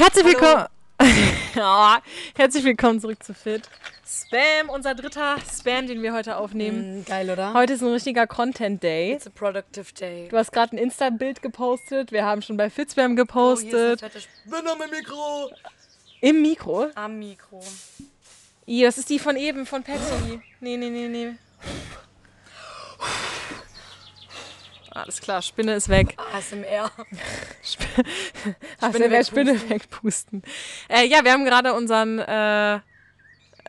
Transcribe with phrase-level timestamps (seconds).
[0.00, 0.64] Herzlich willkommen.
[1.58, 1.96] oh,
[2.34, 3.68] herzlich willkommen zurück zu Fit.
[4.02, 7.00] Spam, unser dritter Spam, den wir heute aufnehmen.
[7.00, 7.52] Mm, geil, oder?
[7.52, 9.12] Heute ist ein richtiger Content Day.
[9.12, 10.28] It's a productive day.
[10.30, 12.12] Du hast gerade ein Insta-Bild gepostet.
[12.12, 14.02] Wir haben schon bei Fitspam Oh, hier ist gepostet.
[14.02, 15.50] das fette Spinner mit Mikro.
[16.22, 16.86] Im Mikro.
[16.94, 17.62] Am Mikro.
[18.64, 20.40] Ih, das ist die von eben, von Pepsi.
[20.60, 21.34] Nee, nee, nee, nee.
[24.90, 26.16] Alles klar, Spinne ist weg.
[26.34, 26.90] ASMR.
[28.80, 30.42] Hast Spinne der Spinne wegpusten.
[30.88, 32.80] Äh, ja, wir haben gerade unseren äh,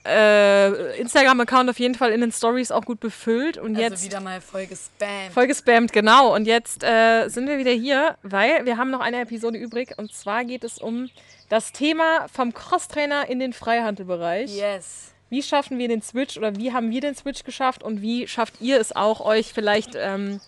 [0.06, 4.20] äh, Instagram-Account auf jeden Fall in den Stories auch gut befüllt und Also jetzt wieder
[4.20, 5.32] mal voll gespammt.
[5.34, 6.34] voll gespammt, genau.
[6.34, 10.12] Und jetzt äh, sind wir wieder hier, weil wir haben noch eine Episode übrig und
[10.14, 11.10] zwar geht es um
[11.50, 14.56] das Thema vom Crosstrainer in den Freihandelbereich.
[14.56, 15.12] Yes.
[15.30, 18.60] Wie schaffen wir den Switch oder wie haben wir den Switch geschafft und wie schafft
[18.60, 20.42] ihr es auch, euch vielleicht ähm,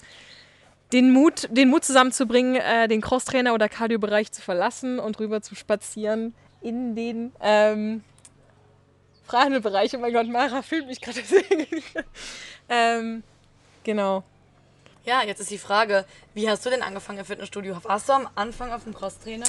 [0.93, 5.55] den, Mut, den Mut zusammenzubringen, äh, den Crosstrainer oder Cardio-Bereich zu verlassen und rüber zu
[5.55, 8.03] spazieren in den ähm,
[9.25, 9.95] Freihandelbereich.
[9.95, 11.43] Oh mein Gott, Mara fühlt mich gerade sehr.
[12.69, 13.23] ähm,
[13.83, 14.23] genau.
[15.05, 17.75] Ja, jetzt ist die Frage, wie hast du denn angefangen im Fitnessstudio?
[17.83, 19.47] Warst du am Anfang auf dem Crosstrainer?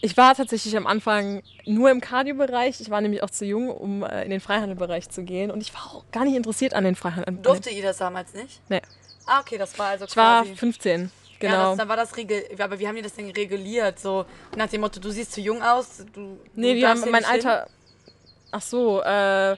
[0.00, 2.80] Ich war tatsächlich am Anfang nur im Cardio-Bereich.
[2.80, 5.50] Ich war nämlich auch zu jung, um äh, in den Freihandelbereich zu gehen.
[5.50, 7.42] Und ich war auch gar nicht interessiert an den Freihandel.
[7.42, 8.60] Durfte ihr das damals nicht?
[8.68, 8.80] Nee.
[9.28, 10.56] Ah, okay, das war also Ich war quasi...
[10.56, 11.00] 15.
[11.02, 11.08] Ja,
[11.40, 11.68] Genau.
[11.68, 14.00] das, dann war das regel aber wie haben die das denn reguliert?
[14.00, 14.24] So
[14.56, 16.40] nach dem Motto, du siehst zu jung aus, du.
[16.54, 17.46] Nee, die darfst haben mein nicht hin?
[17.46, 17.68] Alter.
[18.50, 19.56] Ach so, äh,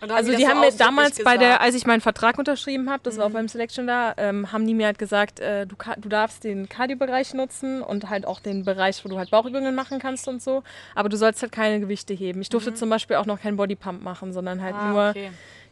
[0.00, 3.02] also die so haben mir ausdrücklich damals bei der, als ich meinen Vertrag unterschrieben habe,
[3.04, 6.08] das war auch beim Selection da, ähm, haben die mir halt gesagt, äh, du, du
[6.08, 10.28] darfst den Cardio-Bereich nutzen und halt auch den Bereich, wo du halt Bauchübungen machen kannst
[10.28, 10.62] und so,
[10.94, 12.42] aber du sollst halt keine Gewichte heben.
[12.42, 15.30] Ich durfte zum Beispiel auch noch keinen Bodypump machen, sondern halt Ah, nur okay.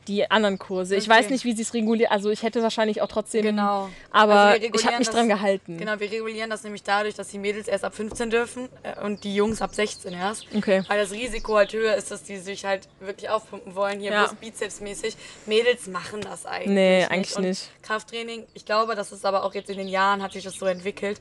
[0.08, 0.96] Die anderen Kurse.
[0.96, 1.18] Ich Okay.
[1.18, 3.88] weiß nicht, wie sie es regulieren, also ich hätte wahrscheinlich auch trotzdem, Genau.
[4.10, 5.78] aber Also ich habe mich das- dran gehalten.
[5.78, 9.24] Genau, wir regulieren das nämlich dadurch, dass die Mädels erst ab 15 dürfen äh, und
[9.24, 10.46] die Jungs ab 16 erst.
[10.54, 10.82] Okay.
[10.88, 14.24] Weil das Risiko halt höher ist, dass die sich halt wirklich aufpumpen wollen, hier Ja.
[14.24, 15.16] bloß bizepsmäßig.
[15.46, 17.10] Mädels machen das eigentlich Nee, nicht.
[17.10, 17.70] eigentlich und nicht.
[17.82, 20.66] Krafttraining, ich glaube, das ist aber auch jetzt in den Jahren hat sich das so
[20.66, 21.20] entwickelt.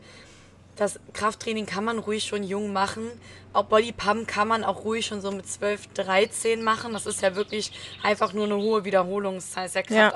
[0.75, 3.03] Das Krafttraining kann man ruhig schon jung machen.
[3.53, 6.93] Auch Bodypump kann man auch ruhig schon so mit 12, 13 machen.
[6.93, 7.71] Das ist ja wirklich
[8.03, 9.81] einfach nur eine hohe Wiederholungszahl, ist ja
[10.13, 10.15] Ja.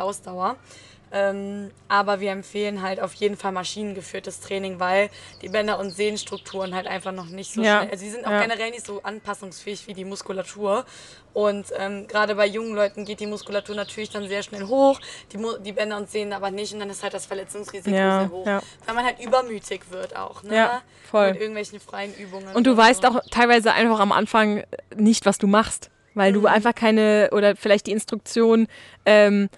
[1.18, 5.10] Ähm, aber wir empfehlen halt auf jeden Fall maschinengeführtes Training, weil
[5.42, 7.78] die Bänder- und Sehnenstrukturen halt einfach noch nicht so Ja.
[7.80, 7.92] schnell.
[7.92, 8.42] Also sie sind auch Ja.
[8.42, 10.84] generell nicht so anpassungsfähig wie die Muskulatur.
[11.32, 15.00] Und ähm, gerade bei jungen Leuten geht die Muskulatur natürlich dann sehr schnell hoch,
[15.32, 16.74] die, Mu die Bänder und Sehnen aber nicht.
[16.74, 18.46] Und dann ist halt das Verletzungsrisiko Ja, sehr hoch.
[18.86, 20.44] Weil man halt übermütig wird auch.
[20.44, 20.54] Ne?
[20.56, 21.32] Ja, voll.
[21.32, 22.54] Mit irgendwelchen freien Übungen.
[22.54, 23.08] Und du oder weißt so.
[23.08, 24.64] auch teilweise einfach am Anfang
[24.96, 26.42] nicht, was du machst, weil Mhm.
[26.42, 28.68] du einfach keine oder vielleicht die Instruktion
[29.06, 29.58] ähm, äh,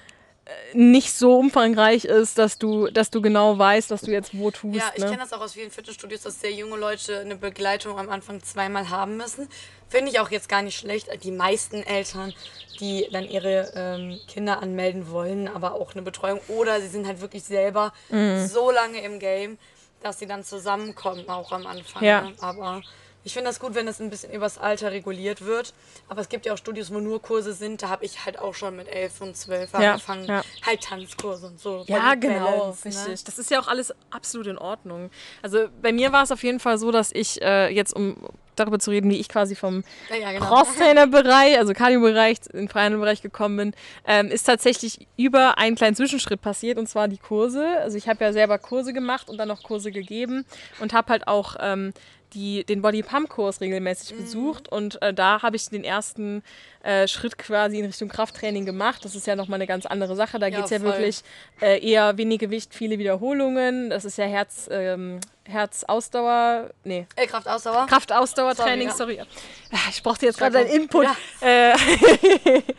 [0.73, 4.77] nicht so umfangreich ist, dass du, dass du genau weißt, was du jetzt wo tust.
[4.77, 5.09] Ja, ich ne?
[5.09, 8.89] kenne das auch aus vielen Fitnessstudios, dass sehr junge Leute eine Begleitung am Anfang zweimal
[8.89, 9.49] haben müssen.
[9.89, 11.09] Finde ich auch jetzt gar nicht schlecht.
[11.23, 12.33] Die meisten Eltern,
[12.79, 16.39] die dann ihre ähm, Kinder anmelden wollen, aber auch eine Betreuung.
[16.49, 18.47] Oder sie sind halt wirklich selber Mhm.
[18.47, 19.57] so lange im Game,
[20.03, 22.03] dass sie dann zusammenkommen, auch am Anfang.
[22.03, 22.21] Ja.
[22.21, 22.33] Ne?
[22.41, 22.81] Aber
[23.27, 25.73] ich finde das gut, wenn es ein bisschen übers Alter reguliert wird.
[26.07, 27.81] Aber es gibt ja auch Studios, wo nur Kurse sind.
[27.83, 30.25] Da habe ich halt auch schon mit elf und zwölf Ja, angefangen.
[30.27, 30.41] ja.
[30.65, 31.83] Halt Tanzkurse und so.
[31.87, 32.95] Ja, genau, Balance, ne?
[32.95, 33.25] richtig.
[33.25, 35.11] Das ist ja auch alles absolut in Ordnung.
[35.41, 38.15] Also bei mir war es auf jeden Fall so, dass ich äh, jetzt, um
[38.55, 40.45] darüber zu reden, wie ich quasi vom ja, genau.
[40.45, 43.73] Crosstrainer-Bereich, also Cardio-Bereich, in den freien Bereich gekommen bin,
[44.05, 47.65] ähm, ist tatsächlich über einen kleinen Zwischenschritt passiert und zwar die Kurse.
[47.81, 50.45] Also ich habe ja selber Kurse gemacht und dann noch Kurse gegeben
[50.79, 51.93] und habe halt auch ähm,
[52.33, 54.21] die, den Body Pump Kurs regelmäßig Mhm.
[54.21, 56.43] besucht und äh, da habe ich den ersten
[56.83, 59.03] äh, Schritt quasi in Richtung Krafttraining gemacht.
[59.05, 60.37] Das ist ja nochmal eine ganz andere Sache.
[60.39, 60.87] Da Ja, geht es ja voll.
[60.89, 61.21] wirklich
[61.61, 63.89] äh, eher wenig Gewicht, viele Wiederholungen.
[63.89, 67.85] Das ist ja Herz, ähm, Herzausdauer, nee, Äh, Kraftausdauer.
[67.87, 69.15] Kraftausdauertraining, sorry.
[69.15, 71.05] Sorry, Ich brauchte jetzt gerade deinen Input.
[71.41, 71.71] Ja.
[71.71, 71.73] Äh,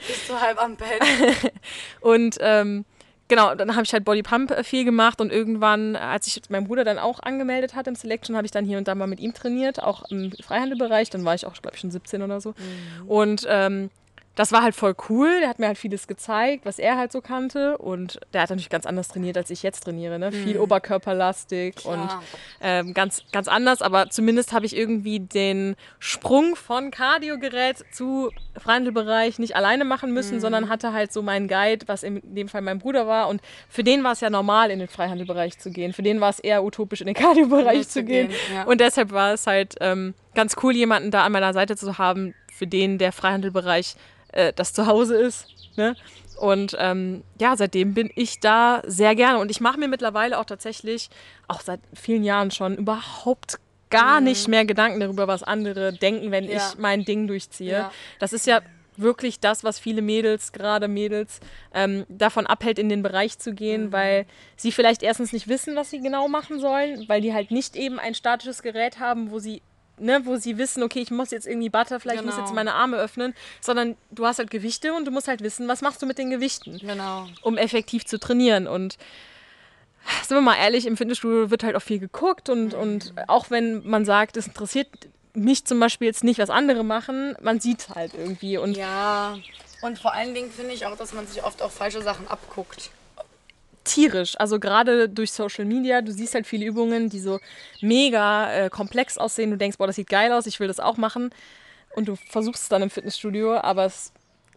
[0.07, 1.01] Bist du halb am Bett?
[2.01, 2.85] und ähm,
[3.29, 6.85] genau, dann habe ich halt Bodypump äh, viel gemacht und irgendwann, als ich meinen Bruder
[6.85, 9.35] dann auch angemeldet hatte im Selection, habe ich dann hier und da mal mit ihm
[9.35, 11.11] trainiert, auch im Freihandelbereich.
[11.11, 12.55] Dann war ich auch, glaube ich, schon 17 oder so.
[13.07, 13.91] Und ähm,
[14.39, 15.41] das war halt voll cool.
[15.41, 17.77] Der hat mir halt vieles gezeigt, was er halt so kannte.
[17.79, 20.19] Und der hat natürlich ganz anders trainiert, als ich jetzt trainiere.
[20.21, 20.31] Ne?
[20.31, 22.23] Viel oberkörperlastig und Klar.
[22.61, 23.83] ähm, ganz, ganz anders.
[23.83, 30.37] Aber zumindest habe ich irgendwie den Sprung von Kardiogerät zu Freihandelbereich nicht alleine machen müssen,
[30.37, 30.41] Mhm.
[30.41, 33.29] sondern hatte halt so meinen Guide, was in dem Fall mein Bruder war.
[33.29, 35.93] Und für den war es ja normal, in den Freihandelbereich zu gehen.
[35.93, 38.31] Für den war es eher utopisch, in den Kardiobereich zu gehen.
[38.55, 38.65] ja.
[38.65, 42.35] Und deshalb war es halt ähm, ganz cool, jemanden da an meiner Seite zu haben,
[42.53, 43.95] für den der Freihandelbereich
[44.33, 45.47] äh, das Zuhause ist.
[45.77, 45.97] Ne?
[46.39, 49.39] Und ähm, ja, seitdem bin ich da sehr gerne.
[49.41, 51.11] Und ich mache mir mittlerweile auch tatsächlich,
[51.49, 53.59] auch seit vielen Jahren schon, überhaupt
[53.91, 56.51] gar nicht mehr Gedanken darüber, was andere denken, wenn Mhm.
[56.51, 56.57] Ja.
[56.73, 57.73] ich mein Ding durchziehe.
[57.73, 57.93] Ja.
[58.19, 58.61] Das ist ja
[58.97, 61.39] wirklich das, was viele Mädels, gerade Mädels,
[61.73, 63.93] ähm, davon abhält, in den Bereich zu gehen, Mhm.
[63.93, 64.27] weil
[64.57, 67.99] sie vielleicht erstens nicht wissen, was sie genau machen sollen, weil die halt nicht eben
[67.99, 69.63] ein statisches Gerät haben, wo sie
[70.01, 72.47] Ne, wo sie wissen, okay, ich muss jetzt irgendwie Butterfly, ich muss Genau.
[72.47, 75.81] jetzt meine Arme öffnen, sondern du hast halt Gewichte und du musst halt wissen, was
[75.83, 77.27] machst du mit den Gewichten Genau.
[77.43, 78.67] um effektiv zu trainieren.
[78.67, 78.97] Und
[80.27, 83.87] sind wir mal ehrlich, im Fitnessstudio wird halt auch viel geguckt und, und auch wenn
[83.87, 84.89] man sagt, es interessiert
[85.35, 88.59] mich zum Beispiel jetzt nicht, was andere machen, man sieht halt irgendwie.
[88.59, 89.37] Und Ja.
[89.81, 92.91] Und vor allen Dingen finde ich auch, dass man sich oft auch falsche Sachen abguckt.
[93.89, 97.41] Tierisch, also gerade durch Social Media, du siehst halt viele Übungen, die so
[97.81, 99.51] mega äh, komplex aussehen.
[99.51, 101.31] Du denkst, boah, das sieht geil aus, ich will das auch machen.
[101.95, 104.13] Und du versuchst es dann im Fitnessstudio, aber es,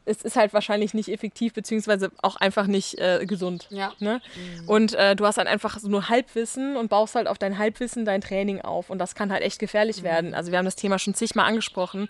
[0.06, 3.68] es ist halt wahrscheinlich nicht effektiv, beziehungsweise auch einfach nicht äh, gesund.
[3.70, 3.94] Ja.
[4.00, 4.22] Ne?
[4.68, 8.06] Und äh, du hast dann einfach so nur Halbwissen und baust halt auf dein Halbwissen
[8.06, 8.90] dein Training auf.
[8.90, 10.34] Und das kann halt echt gefährlich werden.
[10.34, 12.10] Also wir haben das Thema schon zigmal angesprochen.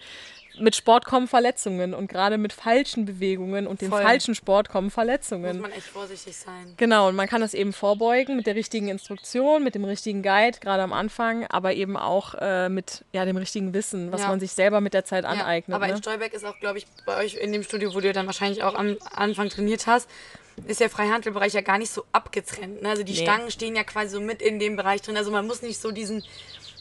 [0.59, 4.01] Mit Sport kommen Verletzungen und gerade mit falschen Bewegungen und dem Voll.
[4.01, 5.62] falschen Sport kommen Muss Verletzungen.
[5.62, 6.74] man echt vorsichtig sein.
[6.77, 10.59] Genau, und man kann das eben vorbeugen mit der richtigen Instruktion, mit dem richtigen Guide,
[10.59, 14.27] gerade am Anfang, aber eben auch äh, mit ja, dem richtigen Wissen, was Ja.
[14.27, 15.74] man sich selber mit der Zeit Ja, aneignet.
[15.75, 15.94] aber ne?
[15.94, 18.62] in Stolberg ist auch, glaube ich, bei euch in dem Studio, wo du dann wahrscheinlich
[18.63, 20.09] auch am Anfang trainiert hast,
[20.68, 22.81] ist der Freihandelbereich ja gar nicht so abgetrennt.
[22.83, 22.89] Ne?
[22.89, 23.19] Also die Nee.
[23.24, 25.15] Stangen stehen ja quasi so mit in dem Bereich drin.
[25.18, 26.24] Also man muss nicht so diesen,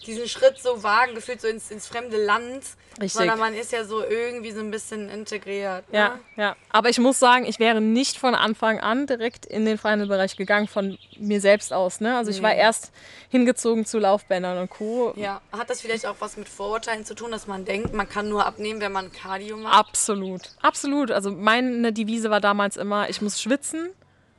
[0.07, 3.13] diesen Schritt so wagen, gefühlt so ins, ins fremde Land, Richtig.
[3.13, 5.91] sondern man ist ja so irgendwie so ein bisschen integriert.
[5.93, 5.99] Ne?
[5.99, 6.57] Ja, ja.
[6.71, 10.69] Aber ich muss sagen, ich wäre nicht von Anfang an direkt in den Freihandelbereich gegangen,
[10.69, 12.01] von mir selbst aus.
[12.01, 12.17] Ne?
[12.17, 12.93] Also ich war erst
[13.29, 15.13] hingezogen zu Laufbändern und Co.
[15.17, 18.29] Ja, hat das vielleicht auch was mit Vorurteilen zu tun, dass man denkt, man kann
[18.29, 19.75] nur abnehmen, wenn man Cardio macht?
[19.75, 21.11] Absolut, absolut.
[21.11, 23.91] Also meine Devise war damals immer, ich muss schwitzen.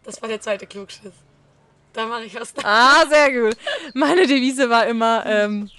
[0.04, 1.14] Das war der zweite Klugschiss.
[1.94, 2.54] Da mache ich was.
[2.64, 3.58] Ah, sehr gut.
[3.94, 5.70] Meine Devise war immer ähm,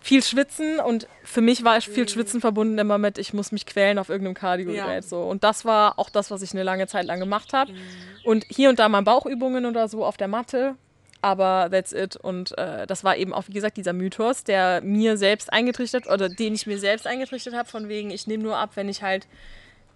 [0.00, 3.98] viel schwitzen und für mich war viel Schwitzen verbunden immer mit, ich muss mich quälen
[3.98, 5.02] auf irgendeinem Cardio-Gerät.
[5.02, 5.02] Ja.
[5.02, 5.22] So.
[5.22, 7.72] Und das war auch das, was ich eine lange Zeit lang gemacht habe.
[8.24, 10.76] Und hier und da mal Bauchübungen oder so auf der Matte.
[11.20, 12.16] Aber that's it.
[12.16, 16.28] Und äh, das war eben auch, wie gesagt, dieser Mythos, der mir selbst eingetrichtert oder
[16.28, 19.26] den ich mir selbst eingetrichtert habe, von wegen, ich nehme nur ab, wenn ich halt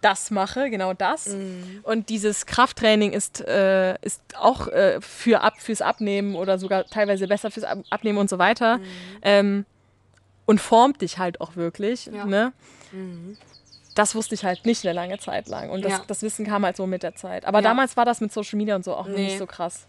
[0.02, 1.34] das mache, genau das.
[1.82, 7.26] Und dieses Krafttraining ist, äh, ist auch äh, für ab, fürs Abnehmen oder sogar teilweise
[7.26, 8.80] besser fürs Ab Abnehmen und so weiter.
[9.22, 9.64] Ähm,
[10.44, 12.06] und formt dich halt auch wirklich.
[12.06, 12.26] Ja.
[12.26, 12.52] Ne?
[13.94, 15.70] Das wusste ich halt nicht eine lange Zeit lang.
[15.70, 16.02] Und das, Ja.
[16.06, 17.44] das Wissen kam halt so mit der Zeit.
[17.44, 17.62] Aber Ja.
[17.68, 19.24] damals war das mit Social Media und so auch Nee.
[19.24, 19.86] nicht so krass.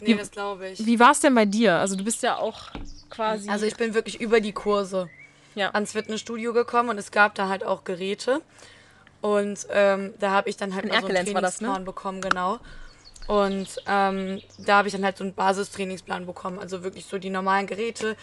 [0.00, 0.86] Nee, das glaube ich.
[0.86, 1.74] Wie war es denn bei dir?
[1.76, 2.70] Also du bist ja auch
[3.10, 3.48] quasi.
[3.50, 5.10] Also ich bin wirklich über die Kurse
[5.54, 5.70] ja.
[5.70, 8.40] ans Fitnessstudio gekommen und es gab da halt auch Geräte.
[9.26, 11.32] Und ähm, da habe ich dann halt In mal so einen das, ne?
[11.34, 12.58] Trainingsplan bekommen, genau.
[13.26, 16.60] Und ähm, da habe ich dann halt so einen Basistrainingsplan bekommen.
[16.60, 18.16] Also wirklich so die normalen Geräte.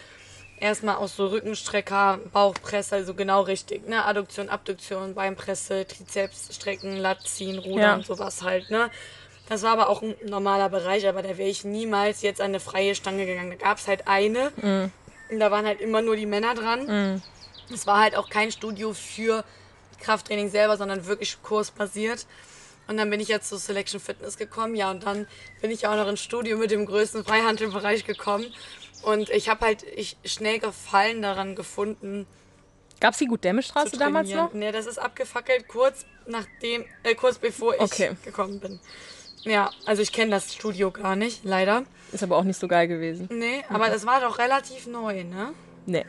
[0.59, 3.85] Erstmal auch so Rückenstrecker, Bauchpresse, also genau richtig.
[3.89, 4.05] Ne?
[4.05, 7.95] Adduktion, Abduktion, Beinpresse, Trizeps strecken, Lat ziehen, Rudern Ja.
[7.95, 8.69] und sowas halt.
[8.69, 8.89] Ne?
[9.49, 12.61] Das war aber auch ein normaler Bereich, aber da wäre ich niemals jetzt an eine
[12.61, 13.49] freie Stange gegangen.
[13.49, 14.51] Da gab es halt eine.
[15.29, 17.21] Und da waren halt immer nur die Männer dran.
[17.73, 19.44] Es war halt auch kein Studio für
[20.03, 22.25] Krafttraining selber, sondern wirklich kursbasiert.
[22.87, 25.25] Und dann bin ich jetzt zu Selection Fitness gekommen, ja, und dann
[25.61, 28.45] bin ich auch noch ins Studio mit dem größten Freihandelbereich gekommen.
[29.04, 32.28] Und ich habe halt ich schnell Gefallen daran gefunden,
[32.99, 34.54] Gab es die gut Dämmestraße zu damals noch?
[34.54, 38.11] Nee, das ist abgefackelt kurz nachdem, äh, kurz bevor ich Okay.
[38.23, 38.80] gekommen bin.
[39.44, 41.83] Ja, also ich kenne das Studio gar nicht, leider.
[42.13, 43.28] Ist aber auch nicht so geil gewesen.
[43.30, 45.54] Nee, aber das war doch relativ neu, ne?
[45.85, 46.06] Nee.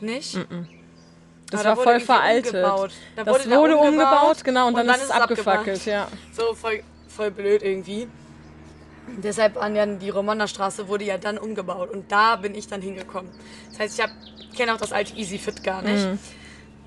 [0.00, 0.38] Nicht?
[1.50, 2.54] Das Aber da war voll veraltet.
[2.54, 2.92] umgebaut.
[3.16, 6.08] Da das wurde da wurde umgebaut, umgebaut genau, und, dann, ist es abgefackelt, ja.
[6.32, 8.06] So voll, voll blöd irgendwie.
[9.16, 13.30] Deshalb an ja die Romanderstraße wurde ja dann umgebaut und da bin ich dann hingekommen.
[13.70, 13.98] Das heißt,
[14.50, 16.06] ich kenne auch das alte Easy Fit gar nicht.
[16.06, 16.18] Mhm.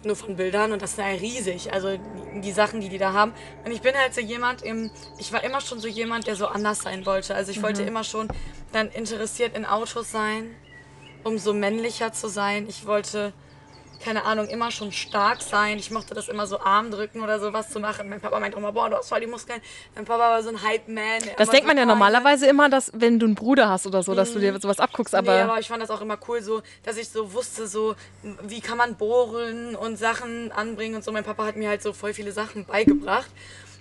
[0.03, 1.73] Nur von Bildern und das ist ja riesig.
[1.73, 3.33] Also die, die Sachen, die die da haben.
[3.65, 6.47] Und ich bin halt so jemand, im, ich war immer schon so jemand, der so
[6.47, 7.33] anders sein wollte.
[7.35, 7.63] Also ich Mhm.
[7.63, 8.27] wollte immer schon
[8.71, 10.55] dann interessiert in Autos sein,
[11.23, 12.67] um so männlicher zu sein.
[12.69, 13.33] Ich wollte
[14.01, 15.77] keine Ahnung, immer schon stark sein.
[15.77, 18.09] Ich mochte das immer so Arm drücken oder sowas zu machen.
[18.09, 19.61] Mein Papa meinte immer, boah, du hast voll die Muskeln.
[19.95, 21.21] Mein Papa war so ein Hype-Man.
[21.37, 24.33] Das denkt man ja normalerweise immer, dass wenn du einen Bruder hast oder so, dass
[24.33, 25.37] du dir sowas abguckst, aber, Mhm.
[25.37, 27.95] nee, aber ich fand das auch immer cool, so, dass ich so wusste, so,
[28.43, 31.11] wie kann man bohren und Sachen anbringen und so.
[31.11, 33.29] Mein Papa hat mir halt so voll viele Sachen beigebracht.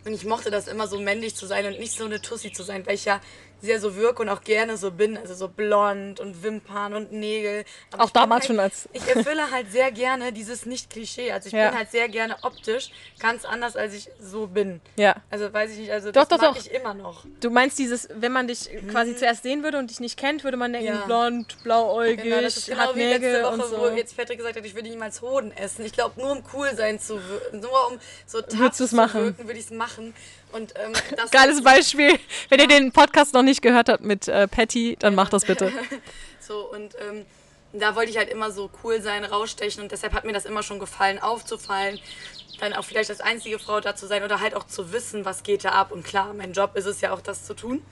[0.04, 2.62] Und ich mochte das immer so männlich zu sein und nicht so eine Tussi zu
[2.62, 3.20] sein, weil ich ja
[3.60, 5.16] sehr so wirke und auch gerne so bin.
[5.18, 7.64] Also so blond und Wimpern und Nägel.
[7.92, 11.32] Aber Auch damals halt, schon als- Ich erfülle halt sehr gerne dieses Nicht-Klischee.
[11.32, 11.68] Also ich Ja.
[11.70, 14.80] bin halt sehr gerne optisch ganz anders, als ich so bin.
[14.96, 15.14] Ja.
[15.30, 16.60] Also weiß ich nicht, also Doch, das doch, mag doch.
[16.64, 17.24] ich immer noch.
[17.40, 20.56] Du meinst dieses, wenn man dich quasi zuerst sehen würde und dich nicht kennt, würde
[20.56, 20.98] man denken, Mhm.
[21.00, 21.06] Ja.
[21.06, 23.78] blond, blauäugig, Genau, das ist genau hat wie letzte Nägel Woche, und so.
[23.78, 25.84] wo jetzt Patrick gesagt hat, ich würde niemals Hoden essen.
[25.84, 29.24] Ich glaube, nur um cool sein zu wirken, nur um so tough zu machen?
[29.24, 30.14] wirken, würde ich es machen.
[30.52, 30.92] Und ähm,
[31.30, 32.18] Geiles Beispiel.
[32.48, 35.72] Wenn ihr den Podcast noch nicht gehört habt mit äh, Patty, dann macht das bitte.
[36.42, 37.26] So, und ähm,
[37.72, 40.64] da wollte ich halt immer so cool sein, rausstechen und deshalb hat mir das immer
[40.64, 42.00] schon gefallen, aufzufallen.
[42.58, 45.44] Dann auch vielleicht als einzige Frau da zu sein oder halt auch zu wissen, was
[45.44, 45.92] geht da ab.
[45.92, 47.82] Und klar, mein Job ist es ja auch, das zu tun.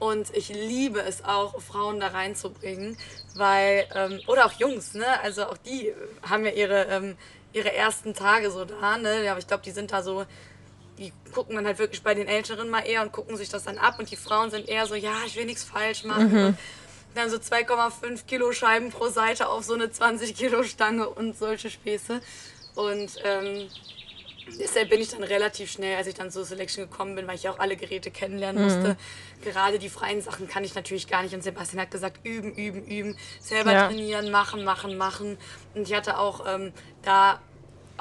[0.00, 2.98] Und ich liebe es auch, Frauen da reinzubringen,
[3.36, 5.06] weil, ähm, oder auch Jungs, ne?
[5.22, 5.92] Also auch die
[6.28, 7.16] haben ja ihre, ähm,
[7.52, 9.30] ihre ersten Tage so da, ne?
[9.30, 10.26] Aber ich glaube, die sind da so,
[11.02, 13.78] die gucken dann halt wirklich bei den Älteren mal eher und gucken sich das dann
[13.78, 16.32] ab und die Frauen sind eher so, ja, ich will nichts falsch machen.
[16.46, 16.56] Und
[17.14, 21.68] dann so 2,5 Kilo Scheiben pro Seite auf so eine 20 Kilo Stange und solche
[21.70, 22.20] Späße.
[22.74, 23.68] Und ähm,
[24.58, 27.42] deshalb bin ich dann relativ schnell, als ich dann zur Selection gekommen bin, weil ich
[27.42, 28.96] ja auch alle Geräte kennenlernen musste.
[29.42, 31.34] Gerade die freien Sachen kann ich natürlich gar nicht.
[31.34, 33.86] Und Sebastian hat gesagt, üben, üben, üben, selber Ja.
[33.88, 35.36] trainieren, machen, machen, machen.
[35.74, 37.40] Und ich hatte auch ähm, da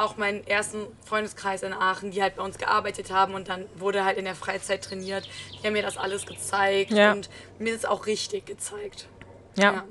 [0.01, 4.03] auch meinen ersten Freundeskreis in Aachen, die halt bei uns gearbeitet haben und dann wurde
[4.05, 5.27] halt in der Freizeit trainiert.
[5.61, 7.11] Die haben mir das alles gezeigt Ja.
[7.13, 7.29] und
[7.59, 9.07] mir ist auch richtig gezeigt.
[9.57, 9.83] Ja,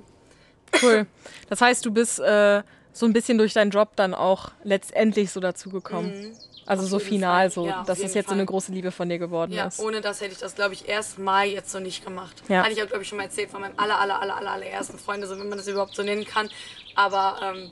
[0.82, 1.06] cool.
[1.48, 2.62] Das heißt, du bist äh,
[2.92, 6.36] so ein bisschen durch deinen Job dann auch letztendlich so dazugekommen.
[6.66, 6.86] Also Mhm.
[6.86, 7.50] Auf so final, Fall.
[7.50, 8.46] so, Ja, dass es jetzt so eine Fall.
[8.46, 9.80] große Liebe von dir geworden Ja, ist.
[9.80, 12.42] ohne das hätte ich das, glaube ich, erstmal jetzt so nicht gemacht.
[12.48, 12.62] Ja.
[12.62, 14.98] Hatte ich auch, glaube ich, schon mal erzählt von meinem aller, aller, aller, aller, allerersten
[14.98, 16.48] Freund, so wenn man das überhaupt so nennen kann.
[16.94, 17.70] Aber ähm,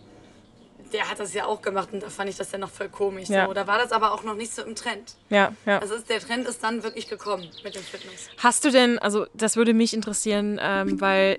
[0.93, 3.29] der hat das ja auch gemacht und da fand ich das ja noch voll komisch.
[3.29, 3.47] Ja.
[3.47, 3.53] So.
[3.53, 5.15] Da war das aber auch noch nicht so im Trend.
[5.31, 5.79] Ja, ja.
[5.79, 8.29] Also ist, der Trend ist dann wirklich gekommen mit dem Fitness.
[8.39, 11.39] Hast du denn, also das würde mich interessieren, ähm, weil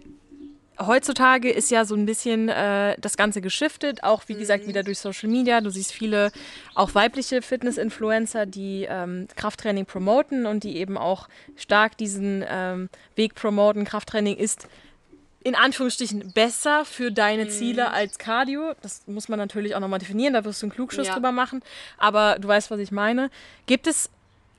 [0.80, 5.00] heutzutage ist ja so ein bisschen äh, das Ganze geschiftet, auch wie gesagt wieder durch
[5.00, 5.62] Social Media.
[5.62, 6.32] Du siehst viele
[6.76, 13.36] auch weibliche Fitness-Influencer, die ähm, Krafttraining promoten und die eben auch stark diesen ähm, Weg
[13.36, 13.84] promoten.
[13.84, 14.68] Krafttraining ist
[15.50, 17.50] in Anführungsstrichen besser für deine Mhm.
[17.50, 18.74] Ziele als Cardio.
[18.82, 21.14] Das muss man natürlich auch nochmal definieren, da wirst du einen Klugschuss Ja.
[21.16, 21.62] drüber machen.
[21.98, 23.30] Aber du weißt, was ich meine.
[23.66, 24.10] Gibt es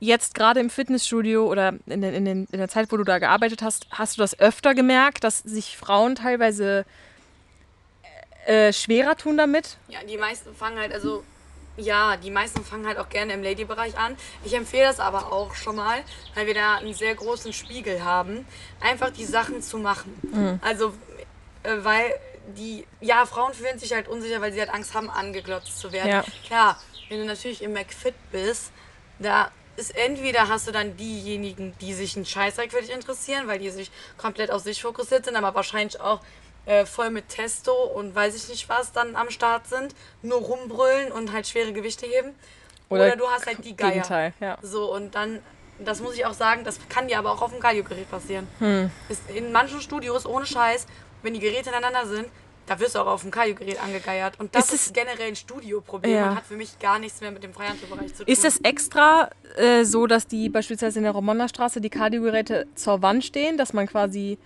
[0.00, 3.18] jetzt gerade im Fitnessstudio oder in, den, in, den, in der Zeit, wo du da
[3.18, 6.84] gearbeitet hast, hast du das öfter gemerkt, dass sich Frauen teilweise
[8.46, 9.76] äh, schwerer tun damit?
[9.88, 11.22] Ja, die meisten fangen halt, also
[11.76, 14.16] ja, die meisten fangen halt auch gerne im Lady-Bereich an.
[14.44, 16.02] Ich empfehle das aber auch schon mal,
[16.34, 18.46] weil wir da einen sehr großen Spiegel haben,
[18.80, 20.58] einfach die Sachen zu machen.
[20.62, 20.92] Also,
[21.62, 22.14] äh, weil
[22.56, 26.10] die, ja, Frauen fühlen sich halt unsicher, weil sie halt Angst haben, angeglotzt zu werden.
[26.10, 26.24] Ja.
[26.46, 28.72] Klar, wenn du natürlich im McFit bist,
[29.18, 33.58] da ist entweder hast du dann diejenigen, die sich einen Scheißdreck für dich interessieren, weil
[33.58, 36.20] die sich komplett auf sich fokussiert sind, aber wahrscheinlich auch
[36.66, 41.12] äh, voll mit Testo und weiß ich nicht was dann am Start sind, nur rumbrüllen
[41.12, 42.34] und halt schwere Gewichte heben.
[42.88, 43.90] Oder, Oder du hast halt die Geier.
[43.92, 44.58] Gegenteil, ja.
[44.62, 45.40] So, und dann,
[45.78, 48.48] das muss ich auch sagen, das kann dir aber auch auf dem Kardiogerät passieren.
[48.58, 48.90] Hm.
[49.08, 50.86] Ist in manchen Studios, ohne Scheiß,
[51.22, 52.26] wenn die Geräte ineinander sind,
[52.66, 54.38] da wirst du auch auf dem Kardiogerät angegeiert.
[54.38, 56.30] Und das Ist ist, generell ein Studioproblem Ja.
[56.30, 58.32] und hat für mich gar nichts mehr mit dem Freihandelbereich zu tun.
[58.32, 63.24] Ist es extra äh, so, dass die beispielsweise in der Romonderstraße die Kardiogeräte zur Wand
[63.24, 64.38] stehen, dass man quasi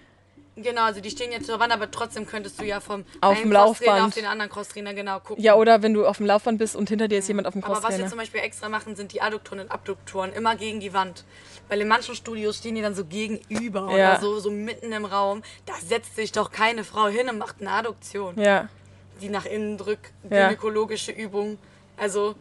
[0.57, 3.51] Genau, also die stehen jetzt zur Wand, aber trotzdem könntest du ja vom Auf dem
[3.51, 3.53] Crosstrainer
[3.95, 4.01] Laufband.
[4.09, 5.43] auf den anderen Crosstrainer genau gucken.
[5.43, 7.65] ja oder wenn du auf dem Laufband bist und hinter dir ist jemand auf dem
[7.65, 8.09] Aber was wir Crosstrainer.
[8.11, 11.25] zum Beispiel extra machen, sind die Adduktoren und Abduktoren immer gegen die Wand.
[11.69, 14.13] Weil in manchen Studios stehen die dann so gegenüber Ja.
[14.13, 15.43] oder so, so mitten im Raum.
[15.67, 18.39] Da setzt sich doch keine Frau hin und macht eine Adduktion.
[18.41, 18.69] Ja,
[19.21, 20.47] Die nach innen drückt, Ja.
[20.49, 21.59] gynäkologische Übung.
[21.97, 22.35] Also,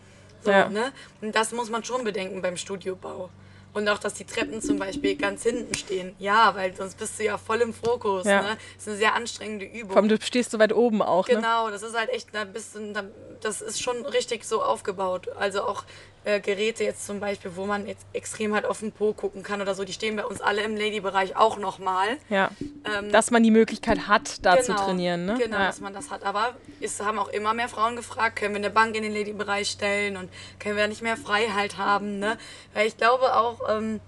[0.43, 0.69] so, Ja.
[0.69, 0.91] ne?
[1.21, 3.29] Und das muss man schon bedenken beim Studiobau.
[3.73, 6.15] Und auch, dass die Treppen zum Beispiel ganz hinten stehen.
[6.19, 8.25] Ja, weil sonst bist du ja voll im Fokus.
[8.25, 8.41] Ja.
[8.41, 8.57] Ne?
[8.75, 9.89] Das ist eine sehr anstrengende Übung.
[9.89, 11.35] vor allem du stehst so weit oben auch, ne?
[11.35, 13.03] Genau, das ist halt echt, da bist du, da,
[13.41, 15.29] das ist schon richtig so aufgebaut.
[15.37, 15.85] Also auch
[16.25, 19.61] äh, Geräte jetzt zum Beispiel, wo man jetzt extrem halt auf den Po gucken kann
[19.61, 22.17] oder so, die stehen bei uns alle im Lady-Bereich auch nochmal.
[22.29, 22.49] Ja.
[22.85, 25.37] Ähm, Dass man die Möglichkeit hat, da zu genau, trainieren, ne?
[25.37, 25.67] Genau, ja.
[25.67, 26.23] dass man das hat.
[26.23, 29.69] Aber es haben auch immer mehr Frauen gefragt, können wir eine Bank in den Lady-Bereich
[29.69, 32.37] stellen und können wir nicht mehr Freiheit haben, ne?
[32.73, 33.99] Weil ich glaube auch, ähm,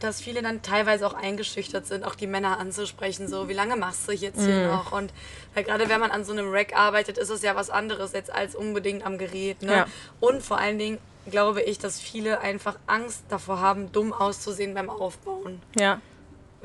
[0.00, 4.06] dass viele dann teilweise auch eingeschüchtert sind, auch die Männer anzusprechen, so, wie lange machst
[4.06, 4.44] du jetzt Mhm.
[4.44, 4.92] hier noch?
[4.92, 5.14] Und
[5.54, 8.30] weil gerade wenn man an so einem Rack arbeitet, ist es ja was anderes jetzt
[8.30, 9.72] als unbedingt am Gerät, ne?
[9.72, 9.86] Ja.
[10.20, 10.98] Und vor allen Dingen
[11.30, 15.60] glaube ich, dass viele einfach Angst davor haben, dumm auszusehen beim Aufbauen.
[15.78, 16.00] ja.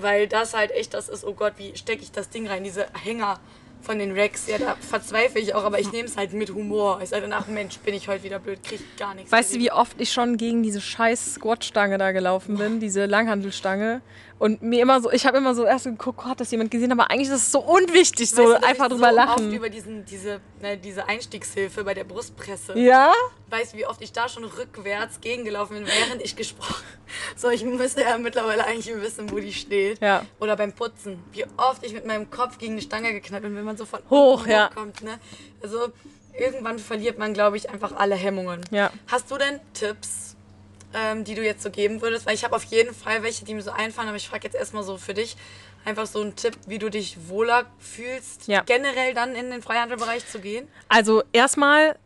[0.02, 2.88] Weil das halt echt das ist, oh Gott, wie stecke ich das Ding rein, diese
[2.94, 3.38] Hänger
[3.82, 4.48] von den Racks.
[4.48, 7.00] Ja, da verzweifle ich auch, aber ich nehme es halt mit Humor.
[7.02, 9.32] Ich sage danach, Mensch, bin ich heute wieder blöd, krieg gar nichts.
[9.32, 14.02] Weißt du, wie oft ich schon gegen diese scheiß Squat-Stange da gelaufen bin, diese Langhandelstange?
[14.40, 16.94] Und mir immer so, ich habe immer so erst geguckt, oh, hat das jemand gesehen,
[16.94, 19.46] aber eigentlich ist es so unwichtig, so Weißt du, einfach ich drüber so lachen.
[19.48, 22.80] Oft über diesen, diese, ne, diese Einstiegshilfe bei der Brustpresse.
[22.80, 23.12] ja?
[23.50, 26.86] Weißt du, wie oft ich da schon rückwärts gegengelaufen bin, während ich gesprochen
[27.36, 30.00] So, ich müsste ja mittlerweile eigentlich wissen, wo die steht.
[30.02, 30.26] Ja.
[30.40, 31.22] Oder beim Putzen.
[31.32, 34.00] Wie oft ich mit meinem Kopf gegen eine Stange geknallt bin, wenn man so von
[34.10, 34.70] Hoch, ja.
[34.70, 35.02] hochkommt.
[35.04, 35.20] Ne?
[35.64, 35.90] Also,
[36.38, 38.62] irgendwann verliert man, glaube ich, einfach alle Hemmungen.
[38.72, 38.92] Ja.
[39.08, 40.36] Hast du denn Tipps,
[40.94, 42.26] ähm, die du jetzt so geben würdest?
[42.26, 44.56] Weil ich habe auf jeden Fall welche, die mir so einfallen, aber ich frage jetzt
[44.56, 45.38] erstmal so für dich.
[45.86, 48.62] Einfach so einen Tipp, wie du dich wohler fühlst, Ja.
[48.66, 50.68] generell dann in den Freihandelbereich zu gehen.
[50.90, 51.98] Also erstmal,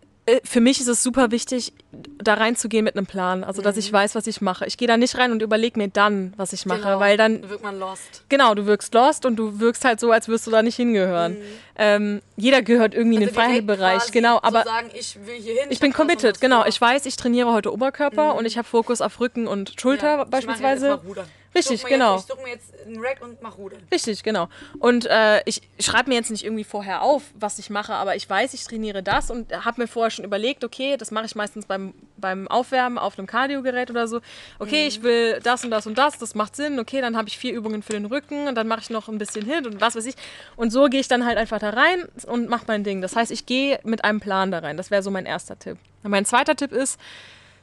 [0.45, 3.43] für mich ist es super wichtig, da reinzugehen mit einem Plan.
[3.43, 4.65] Also, dass ich weiß, was ich mache.
[4.65, 6.99] Ich gehe da nicht rein und überlege mir dann, was ich mache, Genau.
[6.99, 8.23] weil dann wird man lost.
[8.29, 11.35] Genau, du wirkst lost und du wirkst halt so, als würdest du da nicht hingehören.
[11.75, 13.37] Ähm, jeder gehört irgendwie in den Mhm.
[13.37, 14.39] Also direkt Freihandelbereich, quasi genau.
[14.41, 15.63] Aber so sagen, ich will hier hin.
[15.69, 16.59] ich bin das und committed, genau.
[16.61, 16.67] vor.
[16.67, 20.23] Ich weiß, ich trainiere heute Oberkörper und ich habe Fokus auf Rücken und Schulter Ja,
[20.23, 20.85] ich beispielsweise.
[20.87, 21.25] mache jetzt mal Rudern.
[21.55, 22.15] Richtig, genau.
[22.15, 23.81] Jetzt, ich suche mir jetzt einen Rack und mach Rudern.
[23.91, 24.49] Richtig, genau.
[24.79, 28.29] Und äh, ich schreibe mir jetzt nicht irgendwie vorher auf, was ich mache, aber ich
[28.29, 31.65] weiß, ich trainiere das und habe mir vorher schon überlegt, okay, das mache ich meistens
[31.65, 34.21] beim, beim Aufwärmen auf einem Kardiogerät oder so.
[34.59, 36.79] Okay, ich will das und das und das, das macht Sinn.
[36.79, 39.17] Okay, dann habe ich vier Übungen für den Rücken und dann mache ich noch ein
[39.17, 40.15] bisschen hin und was weiß ich.
[40.55, 43.01] Und so gehe ich dann halt einfach da rein und mache mein Ding.
[43.01, 44.77] Das heißt, ich gehe mit einem Plan da rein.
[44.77, 45.77] Das wäre so mein erster Tipp.
[46.03, 46.99] Und mein zweiter Tipp ist,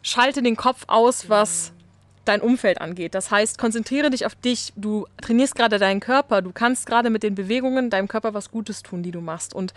[0.03, 1.73] schalte den Kopf aus, was
[2.25, 3.15] dein Umfeld angeht.
[3.15, 4.73] Das heißt, konzentriere dich auf dich.
[4.77, 6.43] Du trainierst gerade deinen Körper.
[6.43, 9.55] Du kannst gerade mit den Bewegungen deinem Körper was Gutes tun, die du machst.
[9.55, 9.73] Und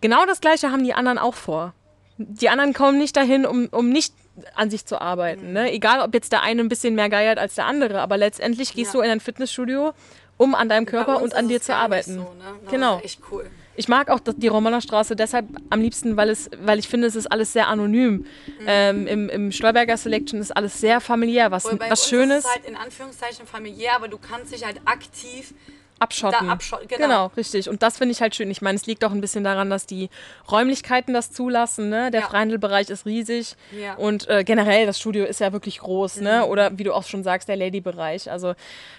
[0.00, 1.74] genau das Gleiche haben die anderen auch vor.
[2.18, 4.14] Die anderen kommen nicht dahin, um, um nicht
[4.54, 5.52] an sich zu arbeiten.
[5.52, 5.72] Ne?
[5.72, 8.94] Egal, ob jetzt der eine ein bisschen mehr geiert als der andere, aber letztendlich gehst
[8.94, 9.00] Ja.
[9.00, 9.92] du in ein Fitnessstudio,
[10.36, 12.14] um an deinem Körper und an dir zu arbeiten.
[12.14, 12.28] So, ne?
[12.62, 12.96] Das Genau.
[12.98, 13.50] ist echt cool.
[13.76, 17.30] Ich mag auch die Romanerstraße deshalb am liebsten, weil, es, weil ich finde, es ist
[17.30, 18.26] alles sehr anonym.
[18.66, 22.44] Ähm, Im im Stolberger Selection ist alles sehr familiär, was, bei was uns Schönes, ist
[22.46, 25.52] es halt in Anführungszeichen familiär, aber du kannst dich halt aktiv
[25.98, 26.46] abschotten.
[26.46, 27.02] da abschotten, genau.
[27.02, 27.26] genau.
[27.36, 27.68] richtig.
[27.68, 28.50] Und das finde ich halt schön.
[28.50, 30.10] Ich meine, es liegt auch ein bisschen daran, dass die
[30.50, 31.88] Räumlichkeiten das zulassen.
[31.88, 32.10] Ne?
[32.10, 32.26] Der Ja.
[32.28, 33.56] Freihandelbereich ist riesig.
[33.72, 33.94] Ja.
[33.94, 36.16] Und äh, generell, das Studio ist ja wirklich groß.
[36.16, 36.24] Mhm.
[36.24, 36.46] Ne?
[36.46, 38.30] Oder wie du auch schon sagst, der Lady-Bereich.
[38.30, 38.54] Also